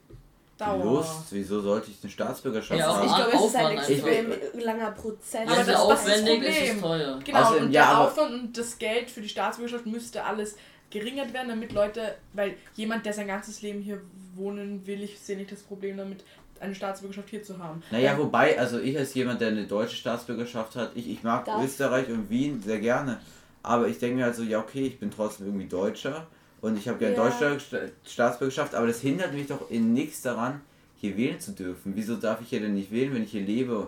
Dauer. 0.58 0.84
Lust, 0.84 1.26
wieso 1.32 1.60
sollte 1.60 1.90
ich 1.92 1.98
eine 2.04 2.12
Staatsbürgerschaft 2.12 2.80
Ja, 2.80 2.94
haben? 2.96 3.08
Ich 3.08 3.16
glaube, 3.16 3.32
es 3.34 3.46
ist 3.46 3.56
ein 3.56 3.66
Aufwand 3.66 3.90
extrem 3.90 4.62
langer 4.64 4.92
Prozess. 4.92 5.48
Aber 5.48 5.56
das- 5.58 5.66
das, 5.66 5.88
das 5.88 6.00
ist 6.06 6.10
das 6.10 6.22
Problem. 6.22 6.44
ist 6.76 6.82
teuer. 6.82 7.20
Genau, 7.26 7.40
Außerdem, 7.42 7.66
und 7.66 7.72
ja, 7.72 7.82
der 7.90 8.00
Aufwand 8.00 8.34
und 8.34 8.58
das 8.58 8.78
Geld 8.78 9.10
für 9.10 9.22
die 9.22 9.30
Staatsbürgerschaft 9.30 9.86
müsste 9.88 10.24
alles 10.24 10.56
geringert 10.92 11.34
werden, 11.34 11.50
damit 11.50 11.74
Leute, 11.74 12.16
weil 12.34 12.56
jemand, 12.76 13.06
der 13.06 13.14
sein 13.14 13.28
ganzes 13.28 13.62
Leben 13.62 13.82
hier 13.82 14.02
wohnen 14.36 14.86
will, 14.86 15.02
ich 15.04 15.20
sehe 15.20 15.36
nicht 15.38 15.52
das 15.52 15.62
Problem 15.64 15.98
damit, 15.98 16.24
eine 16.60 16.76
Staatsbürgerschaft 16.76 17.30
hier 17.30 17.42
zu 17.44 17.58
haben. 17.58 17.82
Naja, 17.90 18.16
wobei, 18.18 18.60
also 18.60 18.80
ich 18.80 18.96
als 18.98 19.14
jemand, 19.16 19.42
der 19.42 19.48
eine 19.48 19.66
deutsche 19.66 19.96
Staatsbürgerschaft 19.96 20.76
hat, 20.76 20.92
ich, 20.96 21.10
ich 21.10 21.24
mag 21.24 21.46
Darf. 21.46 21.64
Österreich 21.64 22.08
und 22.10 22.30
Wien 22.30 22.62
sehr 22.62 22.80
gerne. 22.80 23.20
Aber 23.64 23.88
ich 23.88 24.00
denke 24.00 24.18
mir 24.18 24.24
halt 24.26 24.36
so, 24.36 24.44
ja 24.44 24.60
okay, 24.60 24.88
ich 24.88 25.00
bin 25.00 25.12
trotzdem 25.12 25.48
irgendwie 25.48 25.68
Deutscher 25.68 26.28
und 26.62 26.78
ich 26.78 26.88
habe 26.88 26.98
gerne 27.00 27.16
Ja. 27.16 27.30
deutsche 27.30 27.60
Sta- 27.60 27.78
Staatsbürgerschaft, 28.06 28.74
aber 28.76 28.88
das 28.88 29.02
hindert 29.02 29.34
mich 29.34 29.48
doch 29.48 29.70
in 29.70 29.94
nichts 29.94 30.22
daran, 30.22 30.62
hier 30.98 31.16
wählen 31.18 31.40
zu 31.40 31.52
dürfen. 31.52 31.94
Wieso 31.96 32.16
darf 32.16 32.42
ich 32.42 32.50
hier 32.50 32.60
denn 32.62 32.74
nicht 32.76 32.92
wählen, 32.92 33.14
wenn 33.14 33.24
ich 33.24 33.32
hier 33.32 33.42
lebe? 33.42 33.88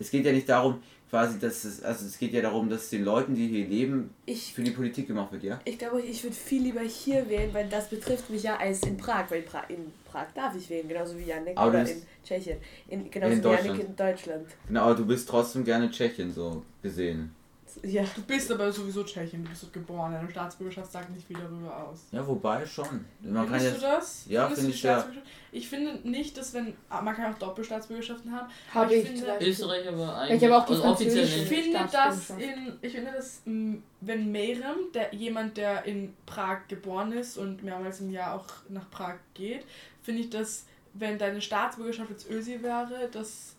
Es 0.00 0.10
geht 0.10 0.24
ja 0.24 0.32
nicht 0.32 0.48
darum, 0.48 0.80
quasi, 1.10 1.38
dass 1.40 1.64
es, 1.64 1.82
also 1.82 2.06
es 2.06 2.18
geht 2.18 2.32
ja 2.32 2.40
darum, 2.42 2.68
dass 2.68 2.90
den 2.90 3.04
Leuten, 3.04 3.34
die 3.34 3.48
hier 3.48 3.66
leben, 3.66 4.10
Ich, 4.26 4.54
für 4.54 4.62
die 4.62 4.70
Politik 4.70 5.08
gemacht 5.08 5.32
wird, 5.32 5.42
ja? 5.42 5.58
ich 5.64 5.78
glaube, 5.78 6.00
ich 6.02 6.22
würde 6.22 6.36
viel 6.36 6.62
lieber 6.62 6.80
hier 6.82 7.28
wählen, 7.28 7.52
weil 7.52 7.68
das 7.68 7.88
betrifft 7.88 8.30
mich 8.30 8.44
ja 8.44 8.56
als 8.56 8.82
in 8.82 8.96
Prag, 8.96 9.24
weil 9.30 9.40
in, 9.40 9.44
pra 9.46 9.60
in 9.68 9.92
Prag 10.04 10.26
darf 10.34 10.54
ich 10.54 10.68
wählen, 10.70 10.86
genauso 10.86 11.18
wie 11.18 11.24
Janik 11.24 11.56
Aber 11.56 11.70
oder 11.70 11.88
in 11.90 12.02
Tschechien. 12.24 12.58
In, 12.88 13.10
genauso 13.10 13.32
In 13.32 13.42
wie 13.42 13.48
Janik 13.48 13.64
Deutschland. 13.66 13.88
in 13.88 13.96
Deutschland. 13.96 14.46
Genau, 14.68 14.82
aber 14.82 14.94
du 14.94 15.06
bist 15.06 15.28
trotzdem 15.28 15.64
gerne 15.64 15.90
Tschechien 15.90 16.32
so 16.32 16.62
gesehen. 16.82 17.34
Ja. 17.82 18.04
Du 18.14 18.22
bist 18.22 18.50
aber 18.50 18.72
sowieso 18.72 19.04
Tschechien, 19.04 19.44
du 19.44 19.50
bist 19.50 19.62
dort 19.62 19.72
geboren, 19.72 20.12
deine 20.12 20.30
Staatsbürgerschaft 20.30 20.90
sagt 20.90 21.10
nicht 21.10 21.26
viel 21.26 21.36
darüber 21.36 21.76
aus. 21.76 22.06
Ja, 22.12 22.26
wobei 22.26 22.64
schon. 22.66 23.04
Man 23.20 23.34
kann 23.34 23.60
Findest 23.60 23.66
jetzt, 23.66 23.76
du 23.76 23.86
das? 23.86 24.24
Ja, 24.28 24.48
finde 24.48 24.70
ich 24.70 24.80
die 24.80 24.86
ja. 24.86 25.06
Ich 25.50 25.68
finde 25.68 26.08
nicht, 26.08 26.36
dass 26.36 26.52
wenn, 26.54 26.74
ah, 26.88 27.00
man 27.00 27.14
kann 27.14 27.32
auch 27.32 27.38
Doppelstaatsbürgerschaften 27.38 28.32
haben. 28.32 28.48
habe 28.74 28.94
ich 28.94 29.04
ich, 29.04 29.20
finde-. 29.20 29.38
Österreich 29.40 29.88
aber 29.88 30.24
Ich 30.24 30.30
eigentlich. 30.32 30.50
habe 30.50 30.62
auch 30.62 30.66
die 30.66 30.72
also 30.74 30.84
offiziell 30.84 31.26
französische. 31.26 31.54
Ich 31.54 31.64
finde 31.64 31.88
das 31.90 32.30
in, 32.30 32.78
ich 32.82 32.92
finde 32.92 33.12
das, 33.12 33.42
m, 33.46 33.82
wenn 34.00 34.30
Merem, 34.30 34.92
der 34.94 35.14
jemand, 35.14 35.56
der 35.56 35.84
in 35.84 36.14
Prag 36.26 36.68
geboren 36.68 37.12
ist 37.12 37.38
und 37.38 37.62
mehrmals 37.62 38.00
im 38.00 38.10
Jahr 38.10 38.34
auch 38.34 38.46
nach 38.68 38.90
Prag 38.90 39.16
geht, 39.34 39.64
finde 40.02 40.22
ich 40.22 40.30
das, 40.30 40.66
wenn 40.94 41.18
deine 41.18 41.40
Staatsbürgerschaft 41.40 42.10
jetzt 42.10 42.30
Ösi 42.30 42.62
wäre, 42.62 43.08
dass, 43.10 43.56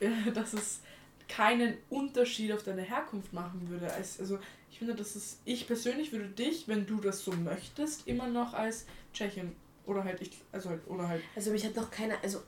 dass 0.34 0.52
es 0.52 0.80
keinen 1.28 1.74
Unterschied 1.90 2.52
auf 2.52 2.62
deine 2.62 2.82
Herkunft 2.82 3.32
machen 3.32 3.68
würde. 3.68 3.92
Als, 3.92 4.20
also 4.20 4.38
ich 4.70 4.78
finde, 4.78 4.94
dass 4.94 5.16
es, 5.16 5.38
ich 5.44 5.66
persönlich 5.66 6.12
würde 6.12 6.28
dich, 6.28 6.68
wenn 6.68 6.86
du 6.86 7.00
das 7.00 7.24
so 7.24 7.32
möchtest, 7.32 8.06
immer 8.06 8.28
noch 8.28 8.54
als 8.54 8.86
Tschechien 9.12 9.52
oder 9.86 10.04
halt 10.04 10.20
ich, 10.20 10.30
also 10.52 10.70
halt, 10.70 10.86
oder 10.86 11.08
halt 11.08 11.22
Also 11.34 11.50
mich 11.50 11.64
hat 11.64 11.76
noch 11.76 11.90
keiner, 11.90 12.14
also 12.22 12.42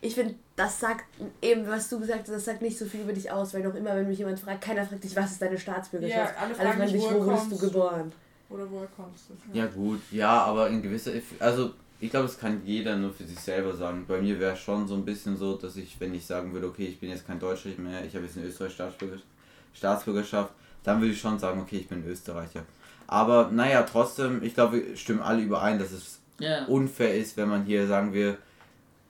ich 0.00 0.14
finde, 0.14 0.34
das 0.56 0.78
sagt 0.78 1.04
eben, 1.40 1.66
was 1.66 1.88
du 1.88 1.98
gesagt 1.98 2.20
hast, 2.20 2.28
das 2.30 2.44
sagt 2.44 2.62
nicht 2.62 2.78
so 2.78 2.84
viel 2.84 3.00
über 3.00 3.12
dich 3.12 3.30
aus, 3.30 3.54
weil 3.54 3.62
noch 3.62 3.74
immer, 3.74 3.96
wenn 3.96 4.06
mich 4.06 4.18
jemand 4.18 4.38
fragt, 4.38 4.62
keiner 4.62 4.86
fragt 4.86 5.04
dich, 5.04 5.16
was 5.16 5.32
ist 5.32 5.42
deine 5.42 5.58
Staatsbürgerschaft? 5.58 6.34
Ja, 6.34 6.42
alle 6.42 6.58
Alle 6.58 6.68
fragen 6.68 6.82
dich, 6.82 6.92
dich, 6.92 7.02
wo 7.02 7.24
wurdest 7.24 7.46
du 7.46 7.48
kommst 7.50 7.62
du? 7.62 7.66
geboren? 7.66 8.12
oder 8.48 8.70
woher 8.70 8.88
kommst 8.94 9.30
du? 9.30 9.58
Ja 9.58 9.66
gut, 9.66 10.00
ja, 10.10 10.42
aber 10.44 10.68
in 10.68 10.82
gewisser, 10.82 11.12
also 11.40 11.74
ich 12.00 12.10
glaube, 12.10 12.26
das 12.26 12.38
kann 12.38 12.62
jeder 12.64 12.96
nur 12.96 13.12
für 13.12 13.24
sich 13.24 13.38
selber 13.38 13.74
sagen. 13.74 14.04
Bei 14.06 14.20
mir 14.20 14.38
wäre 14.38 14.56
schon 14.56 14.86
so 14.86 14.94
ein 14.94 15.04
bisschen 15.04 15.36
so, 15.36 15.56
dass 15.56 15.76
ich, 15.76 15.98
wenn 16.00 16.14
ich 16.14 16.26
sagen 16.26 16.52
würde, 16.52 16.66
okay, 16.68 16.86
ich 16.86 17.00
bin 17.00 17.10
jetzt 17.10 17.26
kein 17.26 17.38
Deutscher 17.40 17.70
mehr, 17.78 18.04
ich 18.04 18.14
habe 18.14 18.24
jetzt 18.26 18.36
eine 18.36 18.46
Österreich 18.46 18.72
Staatsbürger, 18.74 19.18
Staatsbürgerschaft, 19.74 20.52
dann 20.84 21.00
würde 21.00 21.12
ich 21.12 21.20
schon 21.20 21.38
sagen, 21.38 21.60
okay, 21.60 21.78
ich 21.78 21.88
bin 21.88 22.04
Österreicher. 22.06 22.64
Aber 23.06 23.50
naja, 23.52 23.82
trotzdem, 23.82 24.42
ich 24.42 24.54
glaube, 24.54 24.84
wir 24.88 24.96
stimmen 24.96 25.20
alle 25.20 25.42
überein, 25.42 25.78
dass 25.78 25.92
es 25.92 26.20
Ja. 26.38 26.64
unfair 26.66 27.14
ist, 27.16 27.36
wenn 27.36 27.48
man 27.48 27.64
hier, 27.64 27.86
sagen 27.86 28.12
wir, 28.12 28.36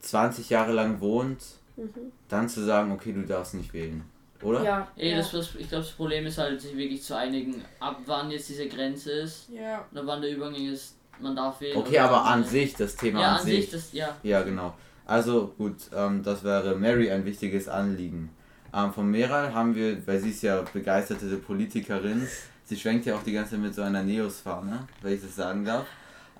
20 0.01 0.49
Jahre 0.49 0.71
lang 0.73 1.01
wohnt, 1.01 1.39
Mhm. 1.75 2.11
dann 2.29 2.49
zu 2.49 2.63
sagen, 2.63 2.91
okay, 2.91 3.13
du 3.13 3.21
darfst 3.23 3.53
nicht 3.53 3.73
wählen. 3.73 4.03
Oder? 4.41 4.63
Ja, 4.63 4.87
Ey, 4.95 5.11
ja. 5.11 5.17
das, 5.17 5.33
was, 5.33 5.55
ich 5.55 5.67
glaube, 5.69 5.83
das 5.83 5.91
Problem 5.93 6.25
ist 6.27 6.37
halt, 6.37 6.61
sich 6.61 6.75
wirklich 6.77 7.01
zu 7.03 7.15
einigen, 7.15 7.63
ab 7.79 7.99
wann 8.05 8.29
jetzt 8.31 8.49
diese 8.49 8.67
Grenze 8.67 9.11
ist 9.11 9.49
Ja. 9.49 9.85
oder 9.91 10.05
wann 10.05 10.21
der 10.21 10.31
Übergang 10.35 10.55
ist, 10.55 10.95
man 11.21 11.35
darf 11.35 11.59
wählen. 11.61 11.77
Okay, 11.77 11.99
aber 11.99 12.25
an 12.25 12.43
sich, 12.43 12.73
das 12.75 12.95
Thema 12.95 13.21
Ja, 13.21 13.27
an, 13.33 13.39
an 13.39 13.45
sich. 13.45 13.61
sich, 13.65 13.71
das, 13.71 13.93
ja. 13.93 14.15
Ja, 14.23 14.41
genau. 14.43 14.73
Also 15.05 15.53
gut, 15.57 15.75
ähm, 15.95 16.21
das 16.23 16.43
wäre 16.43 16.75
Mary 16.75 17.09
ein 17.11 17.23
wichtiges 17.25 17.67
Anliegen. 17.69 18.29
Ähm, 18.73 18.91
von 18.93 19.09
Meral 19.09 19.53
haben 19.53 19.73
wir, 19.75 20.05
weil 20.05 20.19
sie 20.19 20.31
ist 20.31 20.41
ja 20.43 20.61
begeisterte 20.73 21.25
Politikerin, 21.37 22.27
sie 22.65 22.75
schwenkt 22.75 23.05
ja 23.05 23.15
auch 23.15 23.23
die 23.23 23.31
ganze 23.31 23.51
Zeit 23.51 23.59
mit 23.61 23.73
so 23.73 23.81
einer 23.83 24.03
Neos-Fahne, 24.03 24.87
wenn 25.01 25.13
ich 25.13 25.21
das 25.21 25.35
sagen 25.35 25.63
darf. 25.63 25.85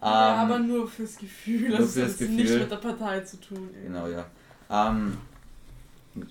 ja, 0.02 0.34
Ähm, 0.44 0.50
aber 0.52 0.60
nur 0.60 0.88
fürs 0.88 1.18
Gefühl. 1.18 1.70
nur 1.70 1.78
Das 1.80 1.94
fürs 1.94 2.14
hat 2.20 2.22
nicht 2.30 2.38
Gefühl. 2.44 2.60
mit 2.60 2.72
der 2.72 2.76
Partei 2.76 3.20
zu 3.22 3.40
tun. 3.40 3.70
Genau, 3.82 4.08
ja. 4.08 4.26
Ähm, 4.70 5.18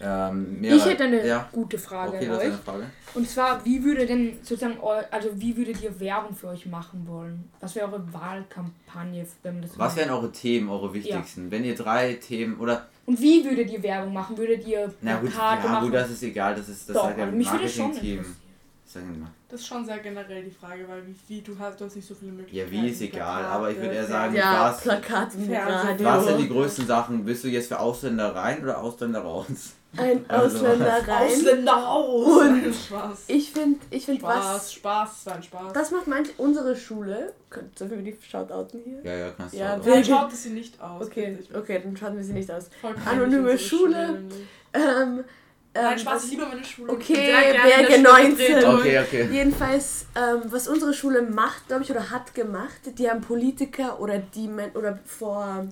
ähm, 0.01 0.61
Meral, 0.61 0.77
Ich 0.77 0.85
hätte 0.87 1.05
eine 1.05 1.27
Ja, 1.27 1.49
gute 1.53 1.79
Frage 1.79 2.17
okay, 2.17 2.29
an 2.29 2.37
euch. 2.37 2.55
Frage. 2.65 2.85
Und 3.15 3.29
zwar, 3.29 3.65
wie 3.65 3.83
würde 3.83 4.07
denn 4.07 4.35
sozusagen, 4.43 4.79
also 5.11 5.31
wie 5.35 5.57
würdet 5.57 5.83
ihr 5.83 5.99
Werbung 6.01 6.35
für 6.35 6.49
euch 6.49 6.67
machen 6.67 7.07
wollen? 7.07 7.49
Was 7.61 7.75
wäre 7.75 7.87
eure 7.87 8.13
Wahlkampagne, 8.13 9.27
wenn 9.43 9.55
man 9.55 9.63
das 9.63 9.73
so 9.73 9.79
Was 9.79 9.97
wären 9.97 10.11
eure 10.11 10.31
Themen, 10.33 10.69
eure 10.69 10.93
wichtigsten? 10.93 11.51
Wenn 11.51 11.65
ihr 11.65 11.75
drei 11.75 12.15
Themen 12.15 12.59
oder 12.59 12.87
Und 13.07 13.21
wie 13.21 13.45
würdet 13.45 13.71
ihr 13.71 13.83
Werbung 13.83 14.13
machen? 14.13 14.37
Würdet 14.37 14.67
ihr 14.67 14.93
na 15.01 15.17
gut, 15.17 15.33
ja, 15.33 15.57
machen? 15.57 15.85
gut, 15.87 15.95
das 15.95 16.11
ist 16.11 16.23
egal, 16.23 16.55
das 16.55 16.69
ist 16.69 16.89
das 16.89 16.95
Doch, 16.97 17.05
sagt 17.05 17.19
ja 17.19 17.25
also 17.25 17.37
Marketing-Team. 17.37 18.25
Sagen 18.89 19.11
wir 19.11 19.19
mal. 19.25 19.31
Das 19.49 19.61
ist 19.61 19.67
schon 19.67 19.85
sehr 19.85 19.99
generell 19.99 20.45
die 20.45 20.51
Frage, 20.51 20.87
weil 20.89 21.05
wie, 21.07 21.17
wie 21.29 21.41
du 21.43 21.59
hast, 21.59 21.81
du 21.81 21.85
hast 21.87 21.97
nicht 21.97 22.07
so 22.07 22.15
viele 22.15 22.31
Ja, 22.31 22.37
Möglichkeiten. 22.39 22.71
wie 22.71 22.89
ist 22.89 23.01
egal, 23.03 23.45
aber 23.45 23.71
ich 23.71 23.77
würde 23.79 23.95
eher 23.95 24.07
sagen, 24.07 24.35
Ja, 24.35 24.71
was, 24.71 24.81
Plakat 24.81 25.35
im 25.35 25.47
Fernsehen. 25.47 25.57
Radio. 25.89 26.07
was 26.07 26.25
sind 26.27 26.39
die 26.39 26.49
größten 26.49 26.87
Sachen? 26.87 27.25
Bist 27.25 27.43
du 27.43 27.49
jetzt 27.49 27.67
für 27.69 27.81
Ausländer 27.81 28.35
rein 28.35 28.63
oder 28.63 28.79
Ausländer 28.81 29.21
raus? 29.21 29.47
Ein 29.97 30.25
Also- 30.29 30.59
Ausländer 30.59 31.09
rein. 31.09 31.27
Ausländer 31.29 31.73
raus! 31.73 32.27
Und- 32.43 32.75
Spaß. 32.75 33.25
Ich 33.29 33.51
finde, 33.51 33.81
ich 33.91 34.05
find, 34.05 34.21
Spaß, 34.21 34.45
was. 34.55 34.73
Spaß, 34.75 35.19
es 35.21 35.27
war 35.27 35.35
ein 35.35 35.43
Spaß. 35.43 35.73
Das 35.73 35.91
macht 35.91 36.07
manch 36.07 36.29
unsere 36.39 36.77
Schule. 36.77 37.33
Könnt- 37.51 37.77
Sollen 37.77 37.91
wir 37.91 37.99
die 37.99 38.17
shoutouten 38.25 38.81
hier? 38.85 39.01
Ja, 39.03 39.19
ja, 39.19 39.31
kannst 39.37 39.55
du 39.55 39.59
Ja, 39.59 39.77
Dann 39.79 40.05
schaut 40.05 40.33
es 40.33 40.43
sie 40.45 40.51
nicht 40.51 40.81
aus. 40.81 41.07
Okay, 41.07 41.39
okay, 41.55 41.81
dann 41.83 41.97
schauen 41.97 42.17
wir 42.17 42.23
sie 42.23 42.35
nicht 42.35 42.51
aus. 42.53 42.69
Anonyme 43.05 43.59
Schule. 43.59 44.23
Ähm, 44.75 45.25
Nein, 45.83 45.99
Spaß, 45.99 46.15
was- 46.15 46.25
ich 46.25 46.31
liebe 46.33 46.47
meine 46.47 46.65
Schule. 46.65 46.93
Okay, 46.93 47.33
Berge 47.33 48.03
19. 48.03 48.37
Schulvertretung. 48.37 48.75
Okay, 48.81 49.01
okay. 49.01 49.29
Jedenfalls, 49.33 50.07
ähm, 50.15 50.43
was 50.51 50.69
unsere 50.69 50.93
Schule 50.95 51.23
macht, 51.23 51.67
glaube 51.69 51.83
ich, 51.85 51.91
oder 51.91 52.11
hat 52.11 52.35
gemacht, 52.35 52.81
die 52.99 53.11
haben 53.11 53.21
Politiker 53.21 54.01
oder 54.01 54.19
die 54.19 54.49
Men 54.49 54.71
oder 54.73 54.99
vor. 55.05 55.67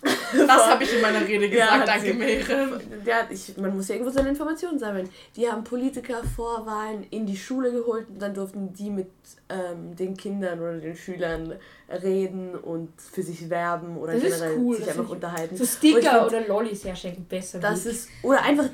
Das 0.32 0.68
habe 0.68 0.84
ich 0.84 0.94
in 0.94 1.00
meiner 1.00 1.26
Rede 1.26 1.46
Ja, 1.46 1.64
gesagt, 1.64 1.80
hat 1.80 1.88
danke. 1.88 2.14
Mehren. 2.14 2.80
Ja, 3.04 3.26
ich, 3.28 3.56
man 3.56 3.74
muss 3.74 3.88
ja 3.88 3.96
irgendwo 3.96 4.12
seine 4.12 4.28
Informationen 4.28 4.78
sammeln. 4.78 5.08
Die 5.34 5.48
haben 5.50 5.64
Politiker 5.64 6.22
vor 6.36 6.64
Wahlen 6.66 7.04
in 7.10 7.26
die 7.26 7.36
Schule 7.36 7.72
geholt 7.72 8.06
und 8.08 8.20
dann 8.22 8.32
durften 8.32 8.72
die 8.72 8.90
mit 8.90 9.10
ähm, 9.48 9.96
den 9.96 10.16
Kindern 10.16 10.60
oder 10.60 10.74
den 10.76 10.94
Schülern 10.94 11.54
reden 12.02 12.54
und 12.54 12.90
für 13.00 13.22
sich 13.24 13.50
werben 13.50 13.96
oder 13.96 14.12
Das 14.12 14.22
ist 14.22 14.38
generell 14.38 14.58
cool, 14.58 14.76
sich 14.76 14.88
einfach 14.88 15.08
unterhalten. 15.10 15.56
So 15.56 15.64
Sticker 15.66 16.00
find, 16.10 16.26
oder 16.26 16.46
Lollis 16.46 16.84
herschenken 16.84 17.24
besser. 17.24 17.58
Das 17.58 17.84
ist, 17.86 18.08
oder 18.22 18.42
einfach, 18.42 18.66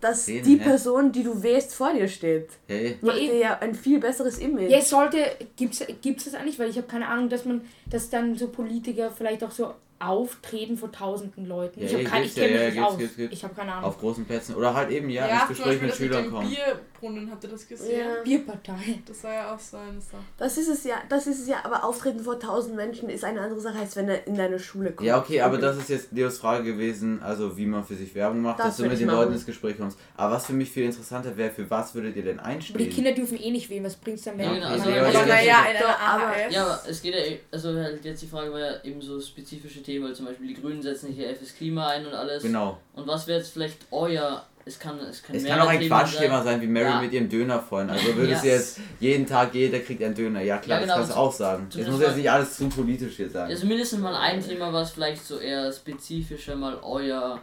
dass 0.00 0.26
Reden, 0.28 0.44
die 0.46 0.58
hä? 0.58 0.64
Person, 0.64 1.12
die 1.12 1.22
du 1.22 1.42
wählst, 1.42 1.74
vor 1.74 1.92
dir 1.92 2.08
steht. 2.08 2.48
Hey. 2.66 2.98
Macht 3.00 3.18
eben. 3.18 3.32
dir 3.32 3.38
ja 3.38 3.58
ein 3.58 3.74
viel 3.74 3.98
besseres 4.00 4.38
Image. 4.38 4.70
Ja, 4.70 4.78
es 4.78 4.90
sollte, 4.90 5.18
gibt's, 5.56 5.84
gibt's 6.02 6.24
das 6.24 6.34
eigentlich? 6.34 6.58
Weil 6.58 6.70
ich 6.70 6.76
habe 6.76 6.86
keine 6.86 7.08
Ahnung, 7.08 7.28
dass 7.28 7.44
man, 7.44 7.62
dass 7.86 8.10
dann 8.10 8.36
so 8.36 8.48
Politiker 8.48 9.10
vielleicht 9.10 9.42
auch 9.44 9.50
so 9.50 9.74
auftreten 10.00 10.76
vor 10.76 10.92
tausenden 10.92 11.46
Leuten. 11.46 11.80
Ja, 11.80 11.86
ich 11.86 11.94
habe 11.94 12.04
keine, 12.04 12.24
ich 12.26 12.36
ja, 12.36 12.44
kenne 12.44 12.74
ja, 12.74 12.90
mich 12.90 12.98
nicht 12.98 13.16
gibt's. 13.16 13.32
Ich 13.32 13.44
habe 13.44 13.54
keine 13.54 13.72
Ahnung. 13.72 13.84
Auf 13.84 13.98
großen 13.98 14.24
Plätzen. 14.26 14.54
Oder 14.54 14.74
halt 14.74 14.90
eben, 14.90 15.08
ja, 15.08 15.26
ins 15.26 15.38
zum 15.40 15.48
Gespräch 15.48 15.66
Beispiel 15.66 15.86
mit 15.86 15.96
Schülern 15.96 16.30
kommen. 16.30 16.48
Bierbrunnen, 16.50 17.30
habt 17.30 17.44
ihr 17.44 17.50
das 17.50 17.66
gesehen? 17.66 18.00
Ja. 18.00 18.22
Bierpartei. 18.22 19.00
Das 19.06 19.22
soll 19.22 19.30
ja 19.32 19.54
auch 19.54 19.58
sein. 19.58 19.94
Das 19.96 20.12
war- 20.12 20.24
Das 20.36 20.58
ist 20.58 20.68
es 20.68 20.84
ja, 20.84 20.96
das 21.08 21.26
ist 21.26 21.40
es 21.40 21.48
ja, 21.48 21.56
aber 21.64 21.84
auftreten 21.84 22.20
vor 22.20 22.38
tausend 22.38 22.76
Menschen 22.76 23.08
ist 23.08 23.24
eine 23.24 23.40
andere 23.40 23.60
Sache, 23.60 23.78
als 23.78 23.96
wenn 23.96 24.08
er 24.08 24.26
in 24.26 24.34
deine 24.34 24.58
Schule 24.58 24.92
kommt. 24.92 25.06
Ja, 25.08 25.18
okay, 25.18 25.40
aber 25.40 25.56
das 25.56 25.78
ist 25.78 25.88
jetzt 25.88 26.12
Leos 26.12 26.38
Frage 26.38 26.64
gewesen, 26.64 27.22
also 27.22 27.56
wie 27.56 27.64
man 27.64 27.84
für 27.84 27.94
sich 27.94 28.14
Werbung 28.14 28.42
macht, 28.42 28.58
Das 28.58 28.66
dass 28.66 28.76
du 28.78 28.82
mit 28.86 28.98
den 28.98 29.06
machen. 29.06 29.16
Leuten 29.20 29.32
ins 29.34 29.46
Gespräch 29.46 29.63
kommst. 29.72 29.98
Aber 30.16 30.34
was 30.34 30.44
für 30.46 30.52
mich 30.52 30.70
viel 30.70 30.84
interessanter 30.84 31.34
wäre, 31.36 31.50
für 31.50 31.68
was 31.70 31.94
würdet 31.94 32.14
ihr 32.16 32.22
denn 32.24 32.38
Aber 32.38 32.48
die 32.50 32.54
einstehen? 32.56 32.90
Kinder 32.90 33.12
dürfen 33.12 33.40
eh 33.40 33.50
nicht 33.50 33.70
wählen, 33.70 33.84
was 33.84 33.96
bringt's 33.96 34.24
dann, 34.24 34.36
wenn 34.36 34.44
Ja, 34.46 34.52
genau, 34.54 34.66
also- 34.66 34.84
Aber 34.90 35.10
ja, 35.10 35.26
naja, 35.26 35.56
aber-. 35.98 36.50
Ja, 36.52 36.62
aber 36.66 36.80
es 36.88 37.00
geht 37.00 37.14
ja, 37.14 37.20
also 37.50 37.74
halt 37.74 38.04
jetzt 38.04 38.20
die 38.22 38.26
Frage 38.26 38.52
war 38.52 38.60
ja 38.60 38.84
eben 38.84 39.00
so 39.00 39.18
spezifische 39.20 39.82
Themen, 39.82 40.04
weil 40.06 40.14
zum 40.14 40.26
Beispiel 40.26 40.48
die 40.48 40.60
Grünen 40.60 40.82
setzen 40.82 41.10
hier 41.12 41.34
fürs 41.34 41.54
Klima 41.54 41.88
ein 41.88 42.06
und 42.06 42.12
alles. 42.12 42.42
Genau. 42.42 42.78
Und 42.92 43.06
was 43.06 43.26
wäre 43.26 43.38
jetzt 43.38 43.52
vielleicht 43.52 43.78
euer, 43.90 44.44
es 44.66 44.78
kann, 44.78 44.98
es 44.98 45.22
kann 45.22 45.36
Es 45.36 45.44
kann 45.44 45.60
auch 45.60 45.66
ein 45.68 45.80
Quatschthema 45.80 46.42
sein, 46.42 46.60
wie 46.62 46.66
Mary 46.66 46.86
Ja. 46.86 47.00
mit 47.02 47.12
ihrem 47.12 47.28
Döner 47.28 47.60
vorhin. 47.60 47.90
Also 47.90 48.14
würdest 48.16 48.44
du 48.44 48.48
Ja. 48.48 48.54
jetzt 48.54 48.80
jeden 48.98 49.26
Tag, 49.26 49.54
jeder 49.54 49.80
kriegt 49.80 50.02
einen 50.02 50.14
Döner. 50.14 50.40
Ja 50.40 50.56
klar, 50.58 50.78
Ja, 50.78 50.84
genau, 50.84 50.96
das 50.98 51.08
kannst 51.08 51.16
du 51.16 51.20
auch 51.20 51.32
sagen. 51.32 51.66
Jetzt 51.74 51.90
muss 51.90 52.00
jetzt 52.00 52.16
nicht 52.16 52.30
alles 52.30 52.56
zu 52.56 52.68
politisch 52.68 53.16
hier 53.16 53.28
sein. 53.28 53.50
Ja, 53.50 53.56
zumindest 53.56 53.98
mal 53.98 54.14
ein 54.16 54.42
Thema, 54.42 54.72
was 54.72 54.92
vielleicht 54.92 55.22
so 55.24 55.38
eher 55.38 55.70
spezifischer 55.72 56.56
mal 56.56 56.78
euer 56.82 57.40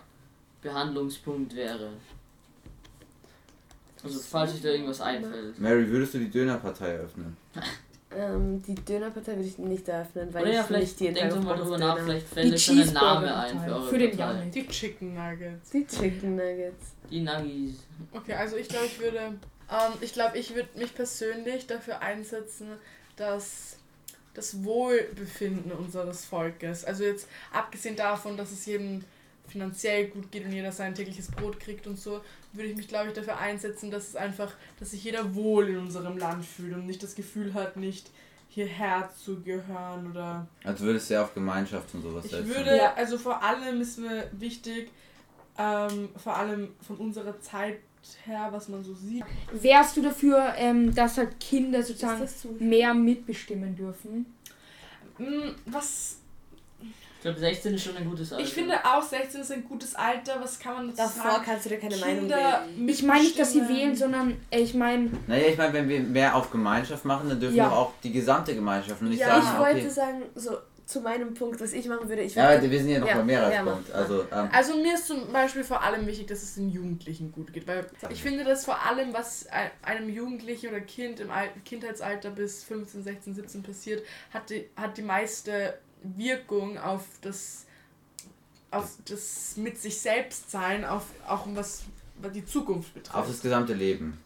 Behandlungspunkt 0.62 1.56
wäre. 1.56 1.90
Also 4.04 4.20
falls 4.20 4.54
euch 4.54 4.62
da 4.62 4.70
irgendwas 4.70 5.02
einfällt. 5.02 5.60
Mary, 5.60 5.88
würdest 5.90 6.16
du 6.16 6.20
die 6.20 6.30
Dönerpartei 6.30 6.90
eröffnen? 6.90 7.38
Ähm, 8.14 8.62
die 8.64 8.76
Dönerpartei 8.76 9.38
würde 9.38 9.48
ich 9.48 9.58
nicht 9.58 9.88
eröffnen, 9.88 10.34
weil 10.34 10.44
Oder 10.44 10.52
ja, 10.52 10.62
ich 10.62 10.68
vielleicht 10.68 11.00
nicht 11.00 11.00
jeden 11.00 11.16
denkt 11.16 11.32
Tag 11.32 11.40
doch 11.40 11.50
mal 11.50 11.58
drüber 11.58 11.78
nach, 11.78 12.00
vielleicht 12.00 12.30
Die 12.30 12.34
fällt 12.34 12.54
euch 12.54 12.70
ein 12.70 12.94
Name 12.94 13.36
ein 13.36 13.60
für 13.62 13.74
eure 13.74 13.90
Für 13.90 13.98
den 13.98 14.18
Partei. 14.18 14.52
Die 14.54 14.68
Chicken 14.68 15.14
Nuggets. 15.14 15.70
Die 15.70 15.88
Chicken 15.88 16.36
Nuggets. 16.36 16.86
Die 17.10 17.22
Nuggies. 17.22 17.76
Okay, 18.12 18.34
also 18.34 18.58
ich 18.58 18.68
glaube, 18.68 18.88
ich 18.88 19.00
würde, 19.00 19.18
ähm, 19.18 19.94
ich 20.02 20.12
glaube, 20.12 20.38
ich 20.38 20.54
würde 20.54 20.68
mich 20.78 20.94
persönlich 20.94 21.68
dafür 21.68 22.02
einsetzen, 22.02 22.68
dass 23.16 23.78
das 24.34 24.62
Wohlbefinden 24.66 25.72
unseres 25.72 26.26
Volkes, 26.26 26.84
also 26.84 27.06
jetzt 27.06 27.30
abgesehen 27.54 27.96
davon, 27.96 28.36
dass 28.36 28.52
es 28.52 28.66
jedem 28.66 29.06
finanziell 29.52 30.08
gut 30.08 30.32
geht 30.32 30.46
und 30.46 30.52
jeder 30.54 30.72
sein 30.72 30.96
tägliches 30.96 31.30
Brot 31.30 31.60
kriegt 31.60 31.86
und 31.88 32.00
so, 32.00 32.22
würde 32.54 32.70
ich 32.70 32.76
mich, 32.76 32.88
glaube 32.88 33.10
ich, 33.10 33.14
dafür 33.14 33.38
einsetzen, 33.38 33.92
dass 33.92 34.08
es 34.10 34.16
einfach, 34.16 34.52
dass 34.80 34.92
sich 34.92 35.04
jeder 35.04 35.36
wohl 35.36 35.70
in 35.70 35.78
unserem 35.78 36.18
Land 36.18 36.46
fühlt 36.46 36.74
und 36.74 36.86
nicht 36.88 37.04
das 37.04 37.16
Gefühl 37.16 37.54
hat, 37.54 37.78
nicht 37.78 38.10
hierher 38.50 39.10
zu 39.24 39.40
gehören 39.42 40.12
oder 40.12 40.48
Also 40.64 40.84
würdest 40.86 41.10
du 41.10 41.14
ja 41.14 41.24
auf 41.24 41.34
Gemeinschaft 41.34 41.94
und 41.94 42.02
sowas 42.02 42.26
ich 42.26 42.32
setzen. 42.32 42.50
würde, 42.50 42.76
Ja. 42.76 42.94
also 42.96 43.18
vor 43.18 43.42
allem 43.42 43.80
ist 43.80 43.98
mir 44.00 44.30
wichtig, 44.34 44.92
ähm, 45.58 46.10
vor 46.18 46.36
allem 46.36 46.70
von 46.86 46.98
unserer 46.98 47.40
Zeit 47.40 47.80
her, 48.26 48.48
was 48.52 48.68
man 48.68 48.84
so 48.84 48.94
sieht. 48.96 49.24
Wärst 49.54 49.96
du 49.96 50.02
dafür, 50.02 50.54
ähm, 50.58 50.94
dass 50.94 51.18
halt 51.18 51.40
Kinder 51.40 51.84
sozusagen 51.84 52.26
so? 52.28 52.50
mehr 52.60 52.94
mitbestimmen 52.94 53.76
dürfen? 53.76 54.26
Mm, 55.18 55.52
Was 55.68 56.18
Ich 57.22 57.24
glaube 57.24 57.40
16 57.40 57.76
ist 57.76 57.84
schon 57.84 57.96
ein 57.98 58.10
gutes 58.10 58.34
Alter. 58.34 58.44
ich 58.44 58.52
finde 58.52 58.84
auch 58.84 59.04
16 59.04 59.42
ist 59.42 59.52
ein 59.52 59.64
gutes 59.64 59.94
Alter. 59.94 60.38
Was 60.42 60.58
kann 60.58 60.74
man 60.74 60.88
dazu 60.88 60.98
Davor 61.20 61.34
sagen? 61.34 61.44
kannst 61.46 61.66
du 61.66 61.70
dir 61.70 61.78
keine 61.80 61.98
Meinung 61.98 62.20
Kinder 62.22 62.64
bilden. 62.66 62.90
Ich 62.90 63.04
meine 63.04 63.22
nicht, 63.22 63.40
dass 63.40 63.54
sie 63.54 63.62
wählen, 63.70 63.96
sondern 63.96 64.38
ich 64.50 64.74
meine, 64.74 65.12
Naja, 65.28 65.46
ich 65.50 65.56
meine, 65.56 65.72
wenn 65.74 65.88
wir 65.88 66.00
mehr 66.00 66.36
auf 66.36 66.50
Gemeinschaft 66.50 67.06
machen, 67.06 67.30
dann 67.30 67.40
dürfen 67.40 67.58
Ja. 67.58 67.70
wir 67.70 67.74
auch 67.78 67.94
die 68.04 68.12
gesamte 68.12 68.56
Gemeinschaft 68.56 69.00
und 69.04 69.10
nicht 69.10 69.20
Ja, 69.20 69.40
sagen, 69.40 69.46
ich 69.54 69.60
wollte 69.60 69.80
okay. 69.82 69.90
sagen, 69.92 70.22
so 70.34 70.58
zu 70.88 71.02
meinem 71.02 71.36
Punkt, 71.36 71.62
was 71.62 71.74
ich 71.74 71.86
machen 71.88 72.10
würde. 72.10 72.24
Ich 72.24 72.34
Ja, 72.34 72.50
würde, 72.54 72.72
wir 72.72 72.80
sind 72.80 72.90
ja 72.90 73.00
noch 73.00 73.08
Ja, 73.08 73.16
mal 73.18 73.24
mehr 73.26 73.44
als 73.46 73.54
ja. 73.56 73.80
Also, 73.94 74.24
ähm, 74.32 74.50
Also 74.52 74.76
mir 74.78 74.96
ist 74.96 75.06
zum 75.06 75.32
Beispiel 75.32 75.64
vor 75.64 75.84
allem 75.84 76.08
wichtig, 76.08 76.26
dass 76.26 76.42
es 76.42 76.56
den 76.56 76.70
Jugendlichen 76.72 77.32
gut 77.32 77.54
geht, 77.54 77.68
weil 77.68 77.86
ich 78.10 78.24
finde, 78.24 78.44
dass 78.44 78.66
vor 78.66 78.84
allem, 78.84 79.14
was 79.14 79.46
ein- 79.52 79.70
einem 79.84 80.10
Jugendlichen 80.10 80.70
oder 80.72 80.82
Kind 80.82 81.20
im 81.20 81.30
Al 81.30 81.50
Kindheitsalter 81.66 82.32
bis 82.32 82.64
15, 82.64 83.04
16, 83.04 83.36
17 83.36 83.62
passiert, 83.62 84.04
hat 84.34 84.50
die, 84.50 84.68
hat 84.76 84.98
die 84.98 85.04
meiste 85.04 85.76
Wirkung 86.04 86.78
auf 86.78 87.04
das 87.22 87.66
auf 88.72 88.98
das 89.06 89.58
mit 89.58 89.78
sich 89.78 90.00
selbst 90.00 90.50
sein, 90.50 90.86
auf 90.86 91.06
auch 91.28 91.46
um 91.46 91.56
was 91.56 91.84
was 92.22 92.32
die 92.32 92.46
Zukunft 92.46 92.94
betrifft. 92.94 93.16
auf 93.18 93.28
das 93.28 93.42
gesamte 93.42 93.74
Leben. 93.74 94.18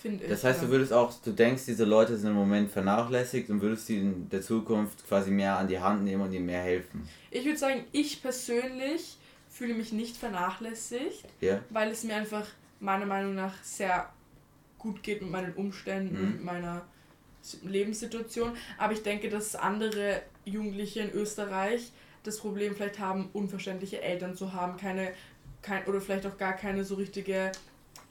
finde 0.00 0.24
ich. 0.24 0.30
Das 0.30 0.42
heißt, 0.42 0.60
ja. 0.60 0.66
du 0.66 0.72
würdest 0.72 0.92
auch, 0.92 1.12
du 1.22 1.30
denkst, 1.32 1.64
diese 1.66 1.84
Leute 1.84 2.16
sind 2.16 2.30
im 2.30 2.36
Moment 2.36 2.70
vernachlässigt 2.70 3.50
und 3.50 3.60
würdest 3.60 3.86
sie 3.86 3.98
in 3.98 4.28
der 4.30 4.42
Zukunft 4.42 5.06
quasi 5.06 5.30
mehr 5.30 5.56
an 5.58 5.68
die 5.68 5.78
Hand 5.78 6.02
nehmen 6.02 6.22
und 6.22 6.32
ihnen 6.32 6.46
mehr 6.46 6.62
helfen. 6.62 7.08
Ich 7.30 7.44
würde 7.44 7.58
sagen, 7.58 7.84
ich 7.92 8.20
persönlich 8.22 9.16
fühle 9.50 9.74
mich 9.74 9.92
nicht 9.92 10.16
vernachlässigt, 10.16 11.24
Ja? 11.40 11.60
weil 11.70 11.90
es 11.92 12.02
mir 12.04 12.16
einfach 12.16 12.46
meiner 12.80 13.06
Meinung 13.06 13.34
nach 13.36 13.54
sehr 13.62 14.08
gut 14.78 15.02
geht 15.04 15.22
mit 15.22 15.30
meinen 15.30 15.52
Umständen, 15.54 16.20
Mhm. 16.20 16.32
mit 16.32 16.44
meiner 16.44 16.82
Lebenssituation. 17.62 18.52
Aber 18.78 18.92
ich 18.92 19.02
denke, 19.02 19.28
dass 19.28 19.54
andere 19.54 20.22
Jugendliche 20.44 21.00
in 21.00 21.12
Österreich 21.12 21.92
das 22.22 22.38
Problem 22.38 22.74
vielleicht 22.74 22.98
haben, 22.98 23.30
unverständliche 23.32 24.00
Eltern 24.00 24.36
zu 24.36 24.52
haben, 24.52 24.76
keine, 24.76 25.12
kein, 25.60 25.84
oder 25.86 26.00
vielleicht 26.00 26.26
auch 26.26 26.38
gar 26.38 26.52
keine 26.52 26.84
so 26.84 26.94
richtige 26.94 27.52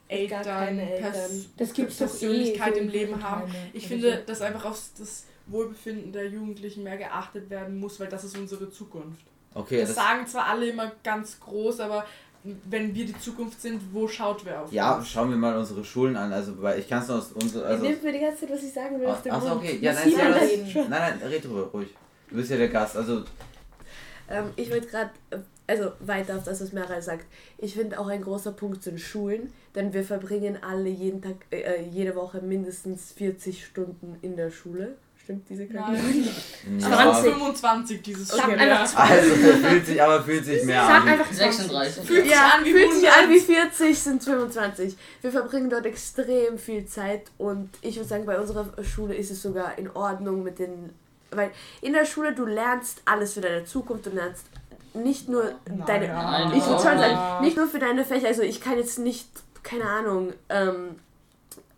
Eltern. 0.08 0.76
Pers 0.76 1.48
das 1.56 1.78
eh. 1.78 1.84
Persönlichkeit 1.84 2.74
so 2.74 2.80
im 2.80 2.88
Leben 2.88 3.22
haben. 3.22 3.54
Ich 3.72 3.84
so. 3.84 3.88
finde, 3.90 4.22
dass 4.26 4.42
einfach 4.42 4.66
auf 4.66 4.80
das 4.98 5.26
Wohlbefinden 5.46 6.12
der 6.12 6.28
Jugendlichen 6.28 6.82
mehr 6.82 6.98
geachtet 6.98 7.50
werden 7.50 7.78
muss, 7.78 7.98
weil 7.98 8.08
das 8.08 8.24
ist 8.24 8.36
unsere 8.36 8.70
Zukunft. 8.70 9.24
Okay, 9.54 9.80
Das 9.80 9.94
das, 9.94 9.96
sagen 9.96 10.26
zwar 10.26 10.46
alle 10.46 10.68
immer 10.68 10.92
ganz 11.02 11.38
groß, 11.40 11.80
aber 11.80 12.06
wenn 12.44 12.94
wir 12.94 13.06
die 13.06 13.18
Zukunft 13.18 13.60
sind, 13.60 13.80
wo 13.92 14.08
schaut 14.08 14.44
wer 14.44 14.62
auf 14.62 14.72
ja, 14.72 14.96
uns? 14.96 15.08
schauen 15.08 15.30
wir 15.30 15.36
mal 15.36 15.56
unsere 15.56 15.84
Schulen 15.84 16.16
an. 16.16 16.32
Also, 16.32 16.60
weil 16.60 16.78
ich 16.80 16.88
kann 16.88 17.02
es 17.02 17.08
nur 17.08 17.18
aus 17.18 17.32
unserer. 17.32 17.66
Also, 17.66 17.84
ihr 17.84 17.90
nehmt 17.90 18.02
mir 18.02 18.12
die 18.12 18.18
ganze 18.20 18.40
Zeit, 18.40 18.50
was 18.50 18.62
ich 18.62 18.72
sagen 18.72 19.00
will, 19.00 19.06
aus 19.06 19.22
dem 19.22 19.32
Achso, 19.32 19.48
Mund. 19.50 19.60
okay. 19.60 19.78
Ja, 19.80 19.92
nein, 19.92 20.08
ich 20.08 20.16
ja, 20.16 20.28
das, 20.30 20.42
reden? 20.42 20.66
nein, 20.74 20.90
nein, 20.90 21.28
red 21.28 21.44
drüber, 21.44 21.62
ruhig. 21.72 21.88
Du 22.28 22.36
bist 22.36 22.50
ja 22.50 22.56
der 22.56 22.68
Gast. 22.68 22.96
Also, 22.96 23.24
Ähm, 24.28 24.50
ich 24.56 24.70
wollte 24.70 24.86
gerade, 24.86 25.10
äh, 25.30 25.38
also 25.66 25.92
weiter 26.00 26.36
auf 26.36 26.44
das, 26.44 26.60
was 26.60 26.72
Meral 26.72 27.02
sagt. 27.02 27.26
Ich 27.58 27.74
finde 27.74 27.98
auch 27.98 28.06
ein 28.08 28.22
großer 28.22 28.52
Punkt 28.52 28.82
sind 28.82 29.00
Schulen, 29.00 29.52
denn 29.74 29.92
wir 29.92 30.04
verbringen 30.04 30.58
alle 30.62 30.88
jeden 30.88 31.20
Tag, 31.22 31.36
äh, 31.50 31.82
jede 31.90 32.14
Woche 32.16 32.40
mindestens 32.40 33.12
40 33.12 33.64
Stunden 33.64 34.16
in 34.22 34.36
der 34.36 34.50
Schule. 34.50 34.96
Stimmt 35.24 35.48
diese 35.48 35.66
Kalkulation? 35.66 36.28
Nein. 36.66 36.80
ja, 36.90 37.12
20. 37.12 37.32
25 37.34 38.02
dieses 38.02 38.28
Schuljahr. 38.30 38.58
einfach 38.58 38.98
Also, 39.10 39.34
fühlt 39.34 39.86
sich, 39.86 40.02
aber 40.02 40.22
fühlt 40.22 40.44
sich 40.44 40.64
mehr 40.64 40.82
Sag 40.84 41.02
an. 41.02 41.08
einfach 41.08 41.26
20. 41.30 41.56
36. 41.58 42.04
Fühlt 42.04 42.22
sich 42.24 42.32
Ja, 42.32 42.52
an 42.58 42.64
wie 42.64 42.72
fühlt 42.72 42.92
sich 42.92 43.08
100. 43.08 43.18
an 43.24 43.30
wie 43.30 43.40
40, 43.40 43.98
sind 43.98 44.24
25. 44.24 44.96
Wir 45.20 45.30
verbringen 45.30 45.70
dort 45.70 45.86
extrem 45.86 46.58
viel 46.58 46.86
Zeit 46.86 47.22
und 47.38 47.70
ich 47.82 47.96
würde 47.96 48.08
sagen, 48.08 48.26
bei 48.26 48.38
unserer 48.38 48.66
Schule 48.82 49.14
ist 49.14 49.30
es 49.30 49.42
sogar 49.42 49.78
in 49.78 49.90
Ordnung 49.90 50.42
mit 50.42 50.58
den. 50.58 50.90
Weil 51.30 51.50
in 51.80 51.92
der 51.94 52.04
Schule 52.04 52.34
du 52.34 52.44
lernst 52.44 53.00
alles 53.04 53.34
für 53.34 53.40
deine 53.40 53.64
Zukunft, 53.64 54.06
du 54.06 54.10
lernst 54.10 54.44
nicht 54.92 55.28
nur 55.28 55.54
deine. 55.86 56.08
Nein, 56.08 56.48
Ich 56.54 56.66
würde 56.66 56.82
schon 56.82 56.98
sagen, 56.98 57.44
nicht 57.44 57.56
nur 57.56 57.68
für 57.68 57.78
deine 57.78 58.04
Fächer, 58.04 58.26
also 58.26 58.42
ich 58.42 58.60
kann 58.60 58.76
jetzt 58.76 58.98
nicht, 58.98 59.28
keine 59.62 59.84
Ahnung, 59.84 60.32
ähm, 60.50 60.96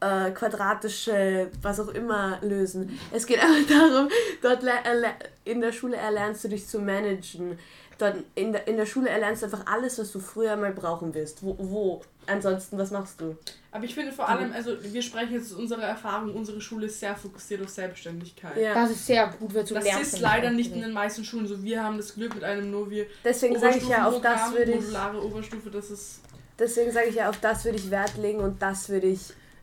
äh, 0.04 0.30
quadratische, 0.32 1.50
was 1.62 1.80
auch 1.80 1.88
immer 1.88 2.38
lösen. 2.42 2.98
Es 3.12 3.26
geht 3.26 3.38
einfach 3.42 3.68
darum, 3.68 4.08
dort 4.42 4.62
erle- 4.62 5.14
in 5.44 5.60
der 5.60 5.72
Schule 5.72 5.96
erlernst 5.96 6.44
du 6.44 6.48
dich 6.48 6.66
zu 6.66 6.78
managen. 6.78 7.58
Dort 7.98 8.16
in 8.34 8.52
der, 8.52 8.66
in 8.66 8.76
der 8.76 8.86
Schule 8.86 9.08
erlernst 9.08 9.42
du 9.42 9.46
einfach 9.46 9.66
alles, 9.66 9.98
was 10.00 10.10
du 10.10 10.18
früher 10.18 10.56
mal 10.56 10.72
brauchen 10.72 11.14
wirst. 11.14 11.44
Wo, 11.44 11.54
wo? 11.58 12.02
Ansonsten, 12.26 12.76
was 12.76 12.90
machst 12.90 13.20
du? 13.20 13.36
Aber 13.70 13.84
ich 13.84 13.94
finde 13.94 14.10
vor 14.10 14.28
allem, 14.28 14.52
also 14.52 14.72
wir 14.82 15.02
sprechen 15.02 15.34
jetzt 15.34 15.52
aus 15.52 15.58
unserer 15.58 15.82
Erfahrung, 15.82 16.34
unsere 16.34 16.60
Schule 16.60 16.86
ist 16.86 16.98
sehr 16.98 17.14
fokussiert 17.14 17.62
auf 17.62 17.68
Selbstständigkeit. 17.68 18.56
Ja. 18.56 18.74
Das 18.74 18.90
ist 18.90 19.06
sehr 19.06 19.28
gut, 19.38 19.54
weil 19.54 19.62
du 19.64 19.74
Das 19.74 19.84
ist 20.00 20.18
leider 20.20 20.50
nicht 20.50 20.72
in 20.74 20.80
den 20.80 20.92
meisten 20.92 21.24
Schulen 21.24 21.46
so. 21.46 21.62
Wir 21.62 21.84
haben 21.84 21.96
das 21.96 22.14
Glück 22.14 22.34
mit 22.34 22.42
einem 22.42 22.70
Novi 22.70 23.06
Deswegen 23.22 23.58
sage 23.58 23.76
ich 23.78 23.88
ja, 23.88 24.08
auf 24.08 24.20
das 24.20 24.52
würde 24.52 24.72
ich. 24.72 24.80
modulare 24.80 25.24
Oberstufe, 25.24 25.70
das 25.70 25.90
ist 25.90 26.20
deswegen 26.58 26.90
sage 26.92 27.08
ich 27.08 27.14
ja, 27.16 27.28
auf 27.28 27.38
das 27.40 27.64
würde 27.64 27.78
ich 27.78 27.90
Wert 27.90 28.16
legen 28.16 28.40
und 28.40 28.60
das 28.62 28.88
würde 28.88 29.06
ich 29.08 29.20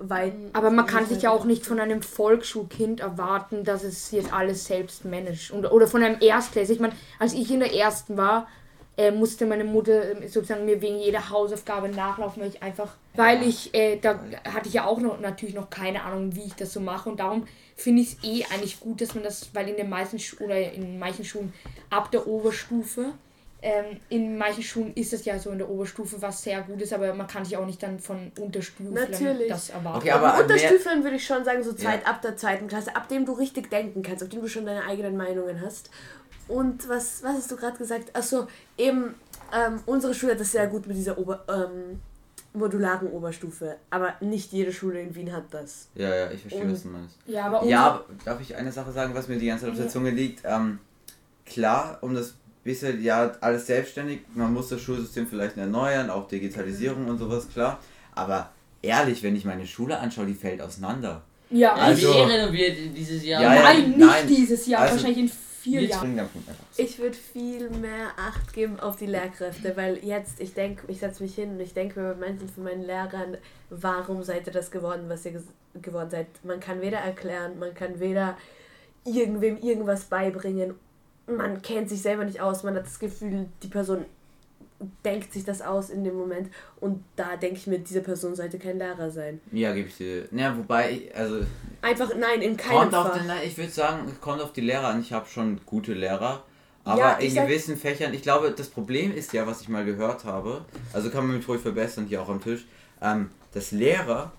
weit. 0.10 0.34
Aber 0.54 0.70
man 0.70 0.86
kann 0.86 1.06
sich 1.06 1.24
ja 1.24 1.32
auch 1.32 1.46
nicht 1.46 1.66
von 1.66 1.80
einem 1.80 2.02
Volksschulkind 2.02 3.00
erwarten, 3.00 3.64
dass 3.64 3.84
es 3.84 4.12
jetzt 4.12 4.34
alles 4.34 4.66
selbst 4.66 5.06
managt. 5.06 5.52
Und, 5.52 5.66
oder 5.66 5.88
von 5.88 6.04
einem 6.04 6.22
Erstklässler. 6.22 6.76
Ich 6.76 6.80
meine, 6.80 6.94
als 7.20 7.34
ich 7.34 7.52
in 7.52 7.60
der 7.60 7.74
ersten 7.74 8.18
war, 8.18 8.48
äh, 8.98 9.12
musste 9.12 9.46
meine 9.46 9.64
Mutter 9.64 10.22
äh, 10.22 10.28
sozusagen 10.28 10.66
mir 10.66 10.82
wegen 10.82 11.00
jeder 11.00 11.30
Hausaufgabe 11.30 11.90
nachlaufen, 11.90 12.42
weil 12.42 12.50
ich 12.50 12.62
einfach, 12.62 12.94
weil 13.16 13.42
ich, 13.42 13.74
äh, 13.74 13.98
da 13.98 14.20
hatte 14.44 14.68
ich 14.68 14.74
ja 14.74 14.86
auch 14.86 15.00
noch 15.00 15.20
natürlich 15.20 15.56
noch 15.56 15.70
keine 15.70 16.04
Ahnung, 16.04 16.36
wie 16.36 16.44
ich 16.44 16.56
das 16.56 16.74
so 16.74 16.80
mache 16.80 17.10
und 17.10 17.20
darum 17.20 17.48
finde 17.76 18.02
ich 18.02 18.14
es 18.14 18.24
eh 18.24 18.46
eigentlich 18.54 18.80
gut, 18.80 19.02
dass 19.02 19.16
man 19.16 19.24
das, 19.24 19.50
weil 19.54 19.70
in 19.70 19.78
den 19.78 19.90
meisten 19.90 20.20
Schu 20.20 20.44
oder 20.44 20.74
in 20.74 21.00
manchen 21.00 21.26
Schulen 21.26 21.54
ab 21.90 22.12
der 22.12 22.28
Oberstufe 22.28 23.14
ähm, 23.64 23.98
in 24.10 24.38
manchen 24.38 24.64
Schulen 24.64 24.94
ist 24.96 25.14
es 25.14 25.24
ja 25.26 25.38
so 25.38 25.52
in 25.52 25.60
der 25.60 25.70
Oberstufe, 25.70 26.22
was 26.22 26.42
sehr 26.44 26.62
gut 26.64 26.82
ist, 26.82 26.94
aber 26.94 27.14
man 27.14 27.28
kann 27.28 27.46
sich 27.46 27.56
auch 27.58 27.66
nicht 27.66 27.82
dann 27.84 28.00
von 28.00 28.32
Unterstuflern 28.40 28.94
Natürlich. 29.12 29.50
das 29.50 29.70
erwarten. 29.70 30.00
Okay, 30.00 30.12
aber 30.12 30.34
mehr- 30.34 30.42
Unterstüfeln 30.44 31.04
würde 31.04 31.18
ich 31.18 31.26
schon 31.26 31.44
sagen, 31.46 31.64
so 31.64 31.74
Zeit 31.74 32.02
Ja. 32.04 32.10
ab 32.10 32.22
der 32.22 32.36
zweiten 32.38 32.68
Klasse, 32.68 32.96
ab 32.96 33.08
dem 33.08 33.26
du 33.26 33.34
richtig 33.34 33.70
denken 33.70 34.02
kannst, 34.02 34.24
ab 34.24 34.30
dem 34.32 34.42
du 34.42 34.48
schon 34.48 34.66
deine 34.66 34.84
eigenen 34.86 35.16
Meinungen 35.16 35.62
hast. 35.62 35.90
Und 36.48 36.90
was, 36.90 37.22
was 37.24 37.36
hast 37.38 37.52
du 37.52 37.56
gerade 37.56 37.78
gesagt? 37.78 38.16
Achso, 38.16 38.48
eben, 38.78 39.14
ähm, 39.56 39.80
unsere 39.86 40.14
Schule 40.14 40.32
hat 40.34 40.40
das 40.40 40.52
sehr 40.52 40.68
gut 40.68 40.88
mit 40.88 40.98
dieser 40.98 41.18
Ober, 41.18 41.46
ähm, 41.48 42.00
modularen 42.54 43.08
Oberstufe. 43.10 43.78
Aber 43.92 44.16
nicht 44.20 44.52
jede 44.52 44.74
Schule 44.74 45.00
in 45.02 45.16
Wien 45.16 45.32
hat 45.32 45.46
das. 45.52 45.88
Ja, 45.96 46.14
ja, 46.14 46.32
ich 46.32 46.42
verstehe, 46.42 46.64
Und- 46.64 46.74
was 46.74 46.82
du 46.84 46.90
meinst. 46.90 47.16
ja, 47.28 47.46
aber 47.46 47.64
Ja, 47.66 48.04
darf 48.26 48.42
ich 48.42 48.56
eine 48.56 48.72
Sache 48.72 48.92
sagen, 48.92 49.14
was 49.14 49.28
mir 49.30 49.38
die 49.38 49.46
ganze 49.48 49.62
Zeit 49.66 49.70
auf 49.72 49.78
der 49.78 49.86
Ja. 49.86 49.92
Zunge 49.92 50.10
liegt? 50.10 50.42
Ähm, 50.44 50.80
klar, 51.46 52.00
um 52.02 52.14
das 52.14 52.34
bisschen, 52.64 53.02
ja, 53.04 53.32
alles 53.42 53.66
selbstständig, 53.68 54.20
man 54.36 54.54
muss 54.54 54.70
das 54.70 54.82
Schulsystem 54.82 55.28
vielleicht 55.28 55.58
erneuern, 55.58 56.10
auch 56.10 56.28
Digitalisierung 56.28 57.08
und 57.08 57.18
sowas, 57.18 57.48
klar. 57.50 57.80
Aber 58.14 58.52
ehrlich, 58.82 59.24
wenn 59.24 59.36
ich 59.36 59.46
meine 59.46 59.66
Schule 59.66 59.98
anschaue, 60.00 60.26
die 60.26 60.34
fällt 60.34 60.62
auseinander. 60.62 61.22
ja, 61.50 61.74
Also- 61.74 62.14
eh 62.14 62.24
renoviert 62.24 62.78
dieses 62.96 63.26
Jahr. 63.26 63.42
Ja, 63.42 63.56
ja, 63.56 63.64
nein, 63.64 63.88
nicht 63.90 63.98
nein. 64.00 64.28
dieses 64.28 64.66
Jahr, 64.68 64.82
Also, 64.84 64.96
wahrscheinlich 64.96 65.20
in 65.20 65.30
vier 65.62 65.82
Jahren. 65.84 66.20
Ich 66.78 66.98
würde 66.98 67.16
viel 67.18 67.70
mehr 67.70 68.08
Acht 68.18 68.54
geben 68.54 68.80
auf 68.80 68.96
die 68.96 69.06
Lehrkräfte, 69.06 69.76
weil 69.76 69.98
jetzt, 70.04 70.40
ich 70.40 70.54
denke, 70.54 70.84
ich 70.88 71.00
setze 71.00 71.22
mich 71.22 71.36
hin 71.36 71.52
und 71.52 71.60
ich 71.60 71.74
denke 71.74 72.00
mir 72.00 72.14
bei 72.14 72.28
manchen 72.28 72.48
von 72.50 72.64
meinen 72.64 72.84
Lehrern, 72.84 73.38
warum 73.70 74.24
seid 74.24 74.48
ihr 74.48 74.54
das 74.54 74.72
geworden, 74.72 75.04
was 75.08 75.26
ihr 75.26 75.44
geworden 75.82 76.10
seid? 76.10 76.28
Man 76.44 76.60
kann 76.60 76.82
weder 76.82 76.98
erklären, 77.00 77.60
man 77.60 77.74
kann 77.74 78.00
weder 78.00 78.38
irgendwem 79.06 79.58
irgendwas 79.58 80.06
beibringen, 80.06 80.76
man 81.38 81.62
kennt 81.62 81.90
sich 81.90 82.02
selber 82.02 82.26
nicht 82.26 82.42
aus, 82.42 82.64
man 82.64 82.76
hat 82.76 82.86
das 82.86 83.00
Gefühl, 83.00 83.48
die 83.64 83.68
Person 83.68 84.06
denkt 85.06 85.32
sich 85.32 85.44
das 85.46 85.62
aus 85.62 85.92
in 85.92 86.04
dem 86.04 86.16
Moment 86.16 86.50
und 86.80 87.04
da 87.16 87.36
denke 87.36 87.56
ich 87.58 87.68
mir, 87.68 87.78
diese 87.78 88.02
Person 88.02 88.36
sollte 88.36 88.58
kein 88.58 88.80
Lehrer 88.80 89.12
sein. 89.12 89.40
Ja, 89.52 89.74
gebe 89.74 89.88
ich 89.90 89.98
dir. 89.98 90.28
Ja, 90.32 90.58
wobei, 90.58 91.12
also 91.14 91.42
Einfach, 91.84 92.10
nein, 92.18 92.42
in 92.42 92.58
keinem 92.58 92.80
kommt 92.80 92.96
auf 92.96 93.08
Fach. 93.10 93.18
den, 93.18 93.30
ich 93.46 93.56
würde 93.58 93.70
sagen, 93.72 94.08
es 94.12 94.20
kommt 94.20 94.42
auf 94.42 94.54
die 94.54 94.62
Lehrer 94.62 94.88
an. 94.88 95.02
Ich 95.02 95.14
habe 95.14 95.28
schon 95.30 95.62
gute 95.68 95.94
Lehrer. 95.94 96.44
Aber 96.84 96.98
Ja, 97.00 97.14
in 97.14 97.30
sag- 97.32 97.48
gewissen 97.48 97.78
Fächern, 97.78 98.12
ich 98.16 98.24
glaube, 98.24 98.50
das 98.58 98.70
Problem 98.70 99.14
ist 99.16 99.34
ja, 99.34 99.46
was 99.46 99.62
ich 99.62 99.70
mal 99.70 99.86
gehört 99.86 100.26
habe, 100.26 100.66
also 100.94 101.12
kann 101.12 101.28
man 101.28 101.38
mich 101.38 101.48
ruhig 101.48 101.62
verbessern, 101.62 102.08
hier 102.08 102.20
auch 102.24 102.30
am 102.30 102.42
Tisch, 102.42 102.66
ähm, 103.04 103.30
dass 103.54 103.72
Lehrer, 103.72 104.32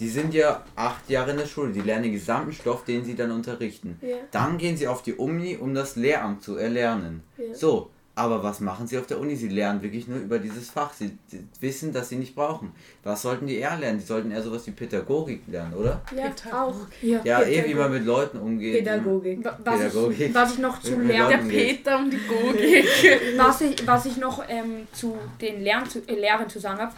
die 0.00 0.08
sind 0.08 0.32
ja 0.34 0.64
acht 0.76 1.08
Jahre 1.10 1.32
in 1.32 1.38
der 1.38 1.46
Schule, 1.46 1.72
die 1.72 1.80
lernen 1.80 2.04
den 2.04 2.12
gesamten 2.12 2.52
Stoff, 2.52 2.84
den 2.84 3.04
sie 3.04 3.14
dann 3.14 3.30
unterrichten. 3.30 3.98
Ja. 4.00 4.16
Dann 4.30 4.58
gehen 4.58 4.76
sie 4.76 4.86
auf 4.88 5.02
die 5.02 5.14
Uni, 5.14 5.56
um 5.56 5.74
das 5.74 5.96
Lehramt 5.96 6.42
zu 6.42 6.56
erlernen. 6.56 7.22
Ja. 7.36 7.54
So, 7.54 7.90
aber 8.14 8.42
was 8.42 8.58
machen 8.58 8.86
sie 8.88 8.98
auf 8.98 9.06
der 9.06 9.20
Uni? 9.20 9.36
Sie 9.36 9.48
lernen 9.48 9.80
wirklich 9.80 10.08
nur 10.08 10.18
über 10.18 10.40
dieses 10.40 10.70
Fach. 10.70 10.92
Sie, 10.92 11.16
wissen, 11.60 11.92
dass 11.92 12.08
sie 12.08 12.16
nicht 12.16 12.34
brauchen. 12.34 12.72
Was 13.04 13.22
sollten 13.22 13.46
die 13.46 13.56
eher 13.58 13.76
lernen? 13.76 14.00
Die 14.00 14.04
sollten 14.04 14.32
eher 14.32 14.42
sowas 14.42 14.66
wie 14.66 14.72
Pädagogik 14.72 15.42
lernen, 15.46 15.74
oder? 15.74 16.02
Ja, 16.16 16.32
auch. 16.52 16.74
Ja. 17.00 17.20
Ja, 17.24 17.42
eh, 17.42 17.64
wie 17.68 17.74
man 17.74 17.92
mit 17.92 18.04
Leuten 18.04 18.38
umgeht. 18.38 18.78
Pädagogik. 18.78 19.44
Wa- 19.44 19.56
Was 19.64 19.74
ich, 19.76 19.80
Pädagogik. 19.88 20.34
was 20.34 20.52
ich 20.54 20.58
noch 20.58 20.80
zu 20.82 20.98
lernen 21.00 21.48
Der 21.48 21.56
Peter 21.56 21.98
und 21.98 22.10
die 22.12 22.18
Gogik. 22.26 22.84
was 23.38 23.60
ich, 23.60 23.86
was 23.86 24.06
ich 24.06 24.16
noch 24.16 24.42
ähm, 24.48 24.88
zu 24.92 25.16
den 25.40 25.60
Lehrern 25.62 25.88
zu, 25.88 26.00
äh, 26.08 26.48
zu 26.48 26.58
sagen 26.58 26.80
habe, 26.80 26.92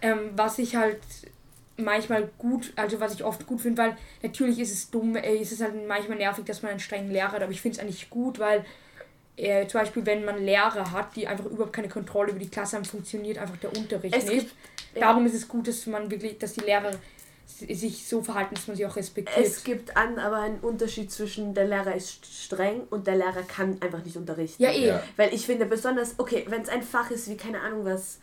ähm, 0.00 0.18
was 0.36 0.58
ich 0.58 0.74
halt 0.74 1.00
manchmal 1.76 2.30
gut, 2.38 2.72
also 2.76 3.00
was 3.00 3.14
ich 3.14 3.24
oft 3.24 3.46
gut 3.46 3.60
finde, 3.60 3.82
weil 3.82 3.96
natürlich 4.22 4.58
ist 4.58 4.72
es 4.72 4.90
dumm, 4.90 5.16
äh, 5.16 5.34
ist 5.36 5.52
es 5.52 5.60
halt 5.60 5.86
manchmal 5.88 6.18
nervig, 6.18 6.44
dass 6.44 6.62
man 6.62 6.70
einen 6.72 6.80
strengen 6.80 7.10
Lehrer 7.10 7.32
hat, 7.32 7.42
aber 7.42 7.52
ich 7.52 7.60
finde 7.60 7.76
es 7.78 7.82
eigentlich 7.82 8.10
gut, 8.10 8.38
weil 8.38 8.64
äh, 9.36 9.66
zum 9.66 9.80
Beispiel, 9.80 10.04
wenn 10.04 10.24
man 10.24 10.44
Lehrer 10.44 10.92
hat, 10.92 11.16
die 11.16 11.26
einfach 11.26 11.46
überhaupt 11.46 11.72
keine 11.72 11.88
Kontrolle 11.88 12.30
über 12.30 12.38
die 12.38 12.48
Klasse 12.50 12.76
haben, 12.76 12.84
funktioniert 12.84 13.38
einfach 13.38 13.56
der 13.56 13.74
Unterricht 13.76 14.14
Es 14.14 14.26
nicht. 14.26 14.40
gibt- 14.40 14.54
ja. 14.94 15.00
Darum 15.00 15.24
ist 15.24 15.34
es 15.34 15.48
gut, 15.48 15.66
dass 15.68 15.86
man 15.86 16.10
wirklich, 16.10 16.38
dass 16.38 16.52
die 16.52 16.60
Lehrer 16.60 16.90
sich 17.46 18.06
so 18.06 18.22
verhalten, 18.22 18.54
dass 18.54 18.66
man 18.66 18.76
sie 18.76 18.84
auch 18.86 18.96
respektiert. 18.96 19.46
Es 19.46 19.64
gibt 19.64 19.96
an, 19.96 20.18
aber 20.18 20.36
einen 20.36 20.58
Unterschied 20.60 21.10
zwischen 21.10 21.54
der 21.54 21.66
Lehrer 21.66 21.94
ist 21.94 22.26
streng 22.26 22.82
und 22.90 23.06
der 23.06 23.16
Lehrer 23.16 23.42
kann 23.46 23.80
einfach 23.80 24.04
nicht 24.04 24.16
unterrichten. 24.16 24.62
ja, 24.62 24.70
eh. 24.70 24.86
Ja. 24.88 25.02
Weil 25.16 25.32
ich 25.34 25.46
finde 25.46 25.66
besonders, 25.66 26.14
okay, 26.18 26.44
wenn 26.48 26.62
es 26.62 26.68
ein 26.68 26.82
Fach 26.82 27.10
ist 27.10 27.28
wie, 27.30 27.36
keine 27.36 27.60
Ahnung 27.60 27.84
was, 27.84 28.18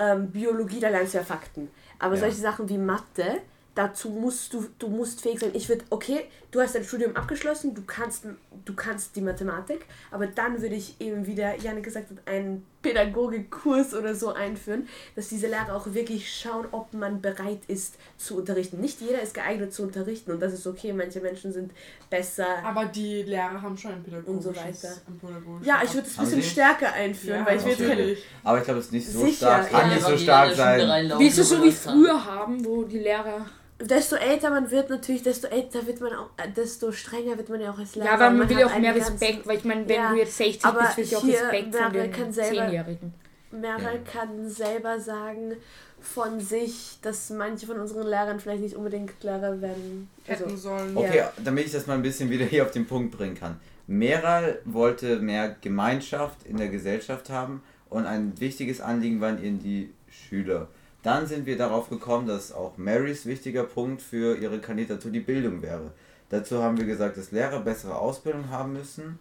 ähm, 0.00 0.30
Biologie, 0.30 0.80
da 0.80 0.88
lernst 0.88 1.14
du 1.14 1.18
ja 1.18 1.24
Fakten. 1.24 1.68
Aber 1.98 2.14
Ja. 2.14 2.20
solche 2.22 2.40
Sachen 2.40 2.68
wie 2.68 2.78
Mathe, 2.78 3.40
dazu 3.74 4.08
musst 4.10 4.52
du, 4.52 4.66
du 4.78 4.88
musst 4.88 5.20
fähig 5.20 5.38
sein. 5.40 5.50
Ich 5.52 5.68
würde, 5.68 5.84
okay, 5.90 6.22
du 6.50 6.60
hast 6.60 6.74
dein 6.74 6.84
Studium 6.84 7.14
abgeschlossen, 7.16 7.74
du 7.74 7.82
kannst, 7.86 8.24
du 8.64 8.74
kannst 8.74 9.14
die 9.14 9.20
Mathematik, 9.20 9.86
aber 10.10 10.26
dann 10.26 10.60
würde 10.62 10.74
ich 10.74 11.00
eben, 11.00 11.26
wie 11.26 11.34
der 11.34 11.56
Janik 11.56 11.84
gesagt 11.84 12.10
hat, 12.10 12.16
einen 12.26 12.66
Pädagogikkurs 12.82 13.94
oder 13.94 14.14
so 14.14 14.32
einführen, 14.32 14.88
dass 15.16 15.28
diese 15.28 15.46
Lehrer 15.48 15.74
auch 15.74 15.92
wirklich 15.92 16.32
schauen, 16.32 16.66
ob 16.72 16.92
man 16.94 17.20
bereit 17.20 17.60
ist 17.68 17.96
zu 18.16 18.36
unterrichten. 18.38 18.80
Nicht 18.80 19.00
jeder 19.00 19.20
ist 19.22 19.34
geeignet 19.34 19.72
zu 19.72 19.82
unterrichten 19.82 20.30
und 20.32 20.40
das 20.40 20.52
ist 20.52 20.66
okay, 20.66 20.92
manche 20.92 21.20
Menschen 21.20 21.52
sind 21.52 21.72
besser. 22.08 22.46
Aber 22.64 22.86
die 22.86 23.22
Lehrer 23.22 23.60
haben 23.60 23.76
schon 23.76 23.92
ein 23.92 24.22
Und 24.26 24.42
so 24.42 24.50
pädagogisches, 24.50 24.84
weiter. 24.84 24.94
ein 25.08 25.18
pädagogisches 25.18 25.66
Ja, 25.66 25.80
ich 25.84 25.94
würde 25.94 26.06
es 26.08 26.18
ein 26.18 26.24
bisschen 26.24 26.42
stärker 26.42 26.92
einführen, 26.92 27.40
Ja, 27.40 27.46
weil 27.46 27.58
ich 27.58 27.64
will 27.64 27.76
keine 27.76 27.88
natürlich. 27.88 28.24
Aber 28.44 28.58
ich 28.58 28.64
glaube, 28.64 28.80
es 28.80 28.86
ist 28.86 28.92
nicht 28.92 29.08
so 29.08 29.20
Sicher, 29.20 29.36
stark. 29.36 29.70
Kann 29.70 29.88
ja. 29.88 29.94
nicht 29.96 30.06
so 30.06 30.16
stark 30.16 30.54
sein. 30.54 31.12
Willst 31.18 31.38
du 31.38 31.42
so 31.44 31.62
wie 31.62 31.72
früher 31.72 32.24
haben, 32.24 32.64
wo 32.64 32.82
die 32.84 32.98
Lehrer 32.98 33.46
desto 33.80 34.16
älter 34.16 34.50
man 34.50 34.70
wird 34.70 34.90
natürlich, 34.90 35.22
desto 35.22 35.46
älter 35.48 35.86
wird 35.86 36.00
man 36.00 36.12
auch, 36.14 36.30
äh, 36.36 36.50
desto 36.54 36.92
strenger 36.92 37.36
wird 37.36 37.48
man 37.48 37.60
ja 37.60 37.70
auch 37.72 37.78
als 37.78 37.94
Lehrer. 37.94 38.06
Ja, 38.08 38.14
aber 38.14 38.30
man 38.30 38.48
will 38.48 38.56
hat 38.56 38.60
ja 38.62 38.66
auch 38.68 38.78
mehr 38.78 38.92
ganzen- 38.94 39.12
Respekt, 39.12 39.46
weil 39.46 39.56
ich 39.58 39.64
meine, 39.64 39.88
wenn 39.88 39.96
Ja, 39.96 40.10
du 40.12 40.18
jetzt 40.18 40.36
60 40.36 40.64
aber 40.64 40.80
bist, 40.80 40.96
willst 40.98 41.12
du 41.12 41.16
auch 41.18 41.24
Respekt 41.24 41.74
von 41.74 41.92
den 41.92 42.12
kann 42.12 42.32
selber- 42.32 42.66
10-Jährigen. 42.66 43.14
Meryl 43.52 43.82
Ja. 44.04 44.12
kann 44.12 44.48
selber 44.48 45.00
sagen 45.00 45.56
von 46.00 46.40
sich, 46.40 46.98
dass 47.02 47.30
manche 47.30 47.66
von 47.66 47.78
unseren 47.80 48.06
Lehrern 48.06 48.38
vielleicht 48.40 48.62
nicht 48.62 48.76
unbedingt 48.76 49.10
Lehrer 49.22 49.60
werden. 49.60 50.08
Also, 50.28 50.44
Hätten 50.46 50.56
sollen. 50.56 50.94
Ja. 50.94 51.00
Okay, 51.00 51.24
damit 51.44 51.66
ich 51.66 51.72
das 51.72 51.86
mal 51.86 51.94
ein 51.94 52.02
bisschen 52.02 52.30
wieder 52.30 52.44
hier 52.46 52.62
auf 52.64 52.70
den 52.70 52.86
Punkt 52.86 53.16
bringen 53.16 53.34
kann. 53.34 53.58
Meral 53.86 54.60
wollte 54.64 55.18
mehr 55.18 55.56
Gemeinschaft 55.60 56.44
in 56.44 56.56
der 56.56 56.68
Gesellschaft 56.68 57.28
haben 57.28 57.62
und 57.88 58.06
ein 58.06 58.38
wichtiges 58.40 58.80
Anliegen 58.80 59.20
waren 59.20 59.42
ihnen 59.42 59.58
die 59.58 59.92
Schüler. 60.08 60.68
Dann 61.02 61.26
sind 61.26 61.46
wir 61.46 61.56
darauf 61.56 61.88
gekommen, 61.88 62.26
dass 62.26 62.52
auch 62.52 62.76
Marys 62.76 63.24
wichtiger 63.24 63.64
Punkt 63.64 64.02
für 64.02 64.36
ihre 64.36 64.60
Kandidatur 64.60 65.10
die 65.10 65.20
Bildung 65.20 65.62
wäre. 65.62 65.92
Dazu 66.30 66.62
haben 66.62 66.78
wir 66.78 66.86
gesagt, 66.86 67.16
dass 67.16 67.32
Lehrer 67.32 67.60
bessere 67.60 67.96
Ausbildung 67.96 68.48
haben 68.50 68.72
müssen. 68.72 69.18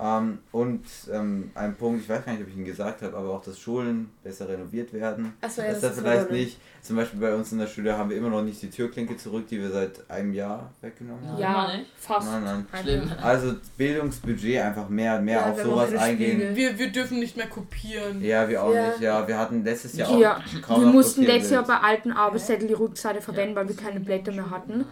Ähm, 0.00 0.38
und 0.52 0.84
ähm, 1.10 1.50
ein 1.54 1.74
Punkt, 1.74 2.02
ich 2.02 2.08
weiß 2.08 2.24
gar 2.24 2.32
nicht, 2.32 2.42
ob 2.42 2.48
ich 2.48 2.56
ihn 2.56 2.64
gesagt 2.66 3.00
habe, 3.00 3.16
aber 3.16 3.30
auch, 3.30 3.42
dass 3.42 3.58
Schulen 3.58 4.10
besser 4.22 4.46
renoviert 4.48 4.92
werden. 4.92 5.32
Ach 5.40 5.48
so, 5.48 5.62
ja, 5.62 5.68
dass 5.68 5.80
das 5.80 5.96
da 5.96 5.96
ist 5.96 6.00
vielleicht 6.00 6.30
nicht, 6.30 6.58
zum 6.82 6.96
Beispiel 6.96 7.20
bei 7.20 7.34
uns 7.34 7.52
in 7.52 7.58
der 7.58 7.66
Schule 7.66 7.96
haben 7.96 8.10
wir 8.10 8.16
immer 8.18 8.28
noch 8.28 8.42
nicht 8.42 8.60
die 8.60 8.68
Türklinke 8.68 9.16
zurück, 9.16 9.46
die 9.48 9.58
wir 9.58 9.70
seit 9.70 10.10
einem 10.10 10.34
Jahr 10.34 10.70
weggenommen 10.82 11.26
haben. 11.26 11.40
Ja. 11.40 11.70
Fast. 11.98 12.30
Nein, 12.30 12.44
nein. 12.44 12.66
Schlimm. 12.82 13.10
Also 13.22 13.54
Bildungsbudget 13.78 14.60
einfach 14.62 14.88
mehr, 14.90 15.18
mehr 15.20 15.40
Ja, 15.40 15.50
auf 15.52 15.62
sowas 15.62 15.94
eingehen. 15.94 16.54
Wir, 16.54 16.78
wir 16.78 16.92
dürfen 16.92 17.18
nicht 17.18 17.36
mehr 17.38 17.48
kopieren. 17.48 18.22
Ja, 18.22 18.48
wir 18.48 18.62
auch 18.62 18.74
Ja. 18.74 18.88
nicht. 18.88 19.00
Ja, 19.00 19.26
wir 19.26 19.38
hatten 19.38 19.64
letztes 19.64 19.96
Jahr 19.96 20.10
auch 20.10 20.18
Ja, 20.18 20.40
kaum 20.60 20.80
wir 20.80 20.86
noch 20.88 20.92
mussten 20.94 21.22
letztes 21.22 21.52
Jahr 21.52 21.64
bei 21.64 21.78
alten 21.78 22.12
Arbeitszettel 22.12 22.68
die 22.68 22.74
Rückseite 22.74 23.22
verwenden, 23.22 23.54
weil 23.56 23.68
wir 23.68 23.76
keine 23.76 24.00
Blätter 24.00 24.32
mehr 24.32 24.50
hatten. 24.50 24.84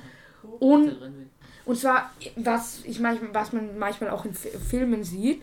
Und, 0.60 0.96
und 1.64 1.78
zwar, 1.78 2.10
was, 2.36 2.80
ich 2.84 3.00
manchmal, 3.00 3.34
was 3.34 3.52
man 3.52 3.78
manchmal 3.78 4.10
auch 4.10 4.24
in 4.24 4.34
Fi- 4.34 4.50
Filmen 4.50 5.04
sieht, 5.04 5.42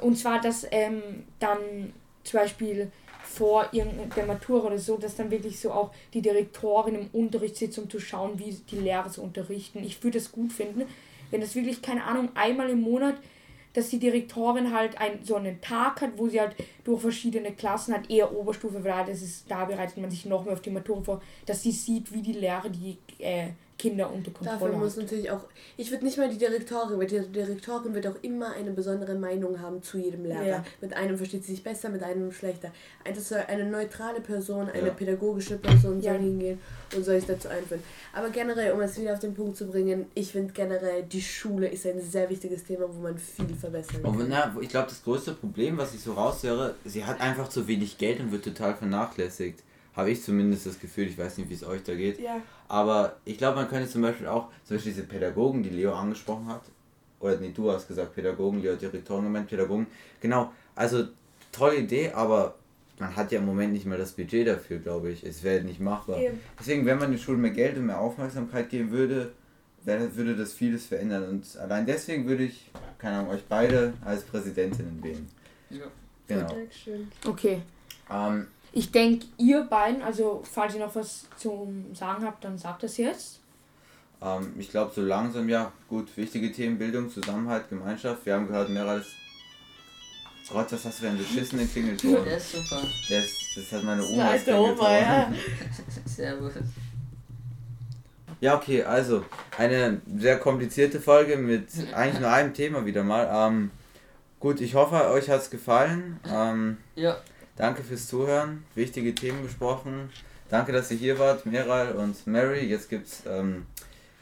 und 0.00 0.16
zwar, 0.16 0.40
dass 0.40 0.66
ähm, 0.70 1.02
dann 1.40 1.92
zum 2.22 2.40
Beispiel 2.40 2.92
vor 3.24 3.68
irgendeiner 3.72 4.26
Matura 4.34 4.66
oder 4.66 4.78
so, 4.78 4.96
dass 4.96 5.16
dann 5.16 5.30
wirklich 5.30 5.58
so 5.58 5.72
auch 5.72 5.90
die 6.12 6.22
Direktorin 6.22 6.94
im 6.94 7.06
Unterricht 7.12 7.56
sitzt, 7.56 7.78
um 7.78 7.88
zu 7.88 7.98
schauen, 7.98 8.38
wie 8.38 8.52
die 8.70 8.78
Lehrer 8.78 9.08
so 9.08 9.22
unterrichten. 9.22 9.82
Ich 9.82 10.04
würde 10.04 10.18
es 10.18 10.30
gut 10.30 10.52
finden, 10.52 10.82
wenn 11.30 11.40
das 11.40 11.54
wirklich, 11.54 11.80
keine 11.82 12.04
Ahnung, 12.04 12.28
einmal 12.34 12.68
im 12.70 12.82
Monat, 12.82 13.16
dass 13.72 13.88
die 13.88 13.98
Direktorin 13.98 14.74
halt 14.74 15.00
ein, 15.00 15.24
so 15.24 15.34
einen 15.36 15.60
Tag 15.62 16.02
hat, 16.02 16.10
wo 16.18 16.28
sie 16.28 16.40
halt 16.40 16.54
durch 16.84 17.00
verschiedene 17.00 17.52
Klassen 17.52 17.94
hat, 17.94 18.10
eher 18.10 18.30
Oberstufe, 18.36 18.84
weil 18.84 19.06
das 19.06 19.22
ist, 19.22 19.50
da 19.50 19.64
bereitet 19.64 19.96
man 19.96 20.10
sich 20.10 20.26
noch 20.26 20.44
mehr 20.44 20.52
auf 20.52 20.60
die 20.60 20.70
Matura 20.70 21.00
vor, 21.00 21.22
dass 21.46 21.62
sie 21.62 21.72
sieht, 21.72 22.12
wie 22.12 22.20
die 22.20 22.34
Lehrer 22.34 22.68
die 22.68 22.98
äh, 23.18 23.48
Kinder 23.82 24.12
unter 24.12 24.30
Dafür 24.30 24.48
Kontrolle 24.50 24.76
muss 24.76 24.92
hat. 24.96 25.02
natürlich 25.02 25.30
auch, 25.30 25.40
ich 25.76 25.90
würde 25.90 26.04
nicht 26.04 26.16
mal 26.16 26.28
die 26.28 26.38
Direktorin, 26.38 26.98
weil 27.00 27.06
die 27.08 27.18
Direktorin 27.20 27.92
wird 27.94 28.06
auch 28.06 28.14
immer 28.22 28.52
eine 28.52 28.70
besondere 28.70 29.14
Meinung 29.16 29.60
haben 29.60 29.82
zu 29.82 29.98
jedem 29.98 30.24
Lehrer. 30.24 30.46
Ja. 30.46 30.64
Mit 30.80 30.94
einem 30.94 31.16
versteht 31.18 31.44
sie 31.44 31.52
sich 31.52 31.64
besser, 31.64 31.88
mit 31.88 32.02
einem 32.04 32.30
schlechter. 32.30 32.70
Das 33.04 33.28
soll 33.28 33.40
eine 33.48 33.64
neutrale 33.66 34.20
Person, 34.20 34.68
eine 34.68 34.86
Ja. 34.88 34.92
pädagogische 34.94 35.56
Person 35.56 36.00
Ja. 36.00 36.12
soll 36.12 36.22
hingehen 36.22 36.60
und 36.94 37.04
soll 37.04 37.16
sich 37.18 37.26
dazu 37.26 37.48
einführen. 37.48 37.82
Aber 38.12 38.30
generell, 38.30 38.72
um 38.72 38.80
es 38.80 39.00
wieder 39.00 39.14
auf 39.14 39.18
den 39.18 39.34
Punkt 39.34 39.56
zu 39.56 39.66
bringen, 39.66 40.06
ich 40.14 40.30
finde 40.30 40.52
generell, 40.52 41.02
die 41.02 41.20
Schule 41.22 41.66
ist 41.68 41.84
ein 41.86 42.00
sehr 42.00 42.30
wichtiges 42.30 42.64
Thema, 42.64 42.86
wo 42.88 43.00
man 43.00 43.18
viel 43.18 43.54
verbessern 43.56 44.02
Und 44.04 44.18
kann. 44.18 44.28
na, 44.28 44.56
ich 44.60 44.68
glaube, 44.68 44.88
das 44.90 45.02
größte 45.02 45.32
Problem, 45.32 45.76
was 45.78 45.92
ich 45.94 46.00
so 46.02 46.12
raushöre, 46.12 46.74
sie 46.84 47.04
hat 47.04 47.20
einfach 47.20 47.48
zu 47.48 47.66
wenig 47.66 47.98
Geld 47.98 48.20
und 48.20 48.30
wird 48.30 48.44
total 48.44 48.74
vernachlässigt. 48.76 49.60
Habe 49.94 50.10
ich 50.10 50.22
zumindest 50.22 50.64
das 50.66 50.80
Gefühl, 50.80 51.06
ich 51.06 51.18
weiß 51.18 51.36
nicht, 51.36 51.50
wie 51.50 51.54
es 51.54 51.64
euch 51.64 51.82
da 51.82 51.94
geht. 51.94 52.18
Ja. 52.18 52.40
Aber 52.72 53.16
ich 53.26 53.36
glaube, 53.36 53.56
man 53.56 53.68
könnte 53.68 53.86
zum 53.86 54.00
Beispiel 54.00 54.26
auch, 54.26 54.48
zum 54.64 54.76
Beispiel 54.76 54.92
diese 54.94 55.04
Pädagogen, 55.06 55.62
die 55.62 55.68
Leo 55.68 55.92
angesprochen 55.94 56.48
hat, 56.48 56.62
oder 57.20 57.36
nee, 57.36 57.52
du 57.54 57.70
hast 57.70 57.86
gesagt 57.86 58.14
Pädagogen, 58.14 58.62
Leo 58.62 58.72
hat 58.72 58.80
Direktoren 58.80 59.24
gemeint, 59.24 59.46
Pädagogen. 59.46 59.86
Genau, 60.22 60.50
also 60.74 61.04
tolle 61.52 61.76
Idee, 61.76 62.12
aber 62.12 62.54
man 62.98 63.14
hat 63.14 63.30
ja 63.30 63.40
im 63.40 63.44
Moment 63.44 63.74
nicht 63.74 63.84
mal 63.84 63.98
das 63.98 64.12
Budget 64.12 64.48
dafür, 64.48 64.78
glaube 64.78 65.10
ich. 65.10 65.22
Es 65.22 65.42
wäre 65.42 65.62
nicht 65.62 65.80
machbar. 65.80 66.16
Eben. 66.18 66.40
Deswegen, 66.58 66.86
wenn 66.86 66.98
man 66.98 67.10
den 67.10 67.18
Schulen 67.20 67.42
mehr 67.42 67.50
Geld 67.50 67.76
und 67.76 67.84
mehr 67.86 68.00
Aufmerksamkeit 68.00 68.70
geben 68.70 68.90
würde, 68.90 69.32
wäre- 69.84 70.16
würde 70.16 70.34
das 70.34 70.54
vieles 70.54 70.86
verändern. 70.86 71.28
Und 71.28 71.54
allein 71.58 71.84
deswegen 71.84 72.26
würde 72.26 72.44
ich, 72.44 72.70
keine 72.96 73.18
Ahnung, 73.18 73.32
euch 73.32 73.44
beide 73.50 73.92
als 74.02 74.22
Präsidentinnen 74.22 75.02
wählen. 75.02 75.28
Ja. 75.68 75.84
Genau. 76.26 76.56
Okay. 77.26 77.60
Ähm, 78.10 78.46
Ich 78.72 78.90
denke, 78.90 79.26
ihr 79.38 79.64
beiden, 79.64 80.02
also 80.02 80.42
falls 80.50 80.74
ihr 80.74 80.80
noch 80.80 80.94
was 80.94 81.26
zum 81.36 81.94
Sagen 81.94 82.24
habt, 82.24 82.42
dann 82.44 82.56
sagt 82.56 82.84
es 82.84 82.96
jetzt. 82.96 83.40
ähm, 84.22 84.54
ich 84.58 84.70
glaube, 84.70 84.92
so 84.94 85.02
langsam, 85.02 85.48
ja, 85.48 85.72
gut, 85.88 86.16
wichtige 86.16 86.50
Themen, 86.52 86.78
Bildung, 86.78 87.10
Zusammenhalt, 87.10 87.68
Gemeinschaft. 87.68 88.24
Wir 88.24 88.34
haben 88.34 88.46
gehört, 88.46 88.70
mehr 88.70 88.86
als. 88.86 89.06
Gott, 90.48 90.72
was 90.72 90.84
hast 90.84 90.98
du 90.98 91.02
für 91.04 91.08
einen 91.08 91.18
beschissenen 91.18 91.70
Klingelton? 91.70 92.12
Der 92.24 92.36
ist 92.36 92.52
super. 92.52 92.82
Das, 93.08 93.24
das 93.54 93.72
hat 93.72 93.84
meine 93.84 94.02
Das 94.02 94.10
Oma 94.10 94.28
als 94.28 94.38
ist 94.40 94.46
der 94.48 94.60
Oma, 94.60 94.98
ja. 94.98 95.32
Servus. 96.06 96.52
Ja, 98.40 98.56
okay, 98.56 98.82
also 98.82 99.24
eine 99.56 100.00
sehr 100.18 100.38
komplizierte 100.38 101.00
Folge 101.00 101.36
mit 101.36 101.68
eigentlich 101.94 102.20
nur 102.20 102.30
einem 102.30 102.52
Thema 102.54 102.84
wieder 102.84 103.04
mal. 103.04 103.28
Ähm, 103.32 103.70
gut, 104.40 104.60
ich 104.60 104.74
hoffe, 104.74 105.10
euch 105.10 105.30
hat 105.30 105.42
es 105.42 105.50
gefallen. 105.50 106.18
Ähm, 106.28 106.78
Ja, 106.96 107.18
danke 107.56 107.82
fürs 107.82 108.06
Zuhören, 108.08 108.64
wichtige 108.74 109.14
Themen 109.14 109.42
besprochen. 109.42 110.10
Danke, 110.50 110.72
dass 110.72 110.90
ihr 110.90 110.98
hier 110.98 111.18
wart, 111.18 111.46
Meral 111.46 111.92
und 111.92 112.26
Mary. 112.26 112.66
Jetzt 112.66 112.90
gibt's 112.90 113.22
ähm, 113.26 113.66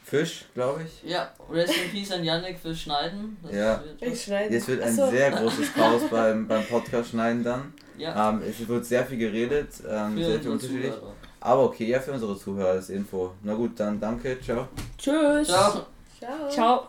Fisch, 0.05 0.45
glaube 0.53 0.81
ich. 0.85 1.09
ja. 1.09 1.31
Rest 1.49 1.73
in 1.77 1.91
Peace 1.91 2.11
an 2.11 2.23
Yannick 2.23 2.57
fürs 2.59 2.79
Schneiden. 2.81 3.37
Das 3.43 3.53
Ja. 3.53 3.81
wird- 3.83 4.01
Ich 4.13 4.23
schneide. 4.23 4.53
Jetzt 4.53 4.67
wird 4.67 4.81
ein 4.81 4.89
Achso. 4.89 5.09
sehr 5.09 5.31
großes 5.31 5.73
Chaos 5.73 6.01
beim, 6.09 6.47
beim 6.47 6.65
Podcast 6.65 7.09
schneiden 7.11 7.43
dann. 7.43 7.73
Ja, 7.97 8.29
Ähm, 8.29 8.41
es 8.49 8.67
wird 8.67 8.85
sehr 8.85 9.05
viel 9.05 9.17
geredet, 9.17 9.69
ähm, 9.89 10.17
sehr 10.17 10.39
viel 10.39 10.49
unterschiedlich. 10.51 10.93
Zuhörer. 10.93 11.13
Aber 11.39 11.63
okay, 11.65 11.85
ja, 11.87 11.99
für 11.99 12.11
unsere 12.13 12.37
Zuhörer 12.37 12.71
als 12.71 12.89
Info. 12.89 13.31
Na 13.43 13.53
gut, 13.53 13.79
dann 13.79 13.99
danke, 13.99 14.39
ciao. 14.41 14.67
Tschüss. 14.97 15.47
Ciao. 15.47 15.85
Ciao. 16.19 16.49
Ciao. 16.49 16.87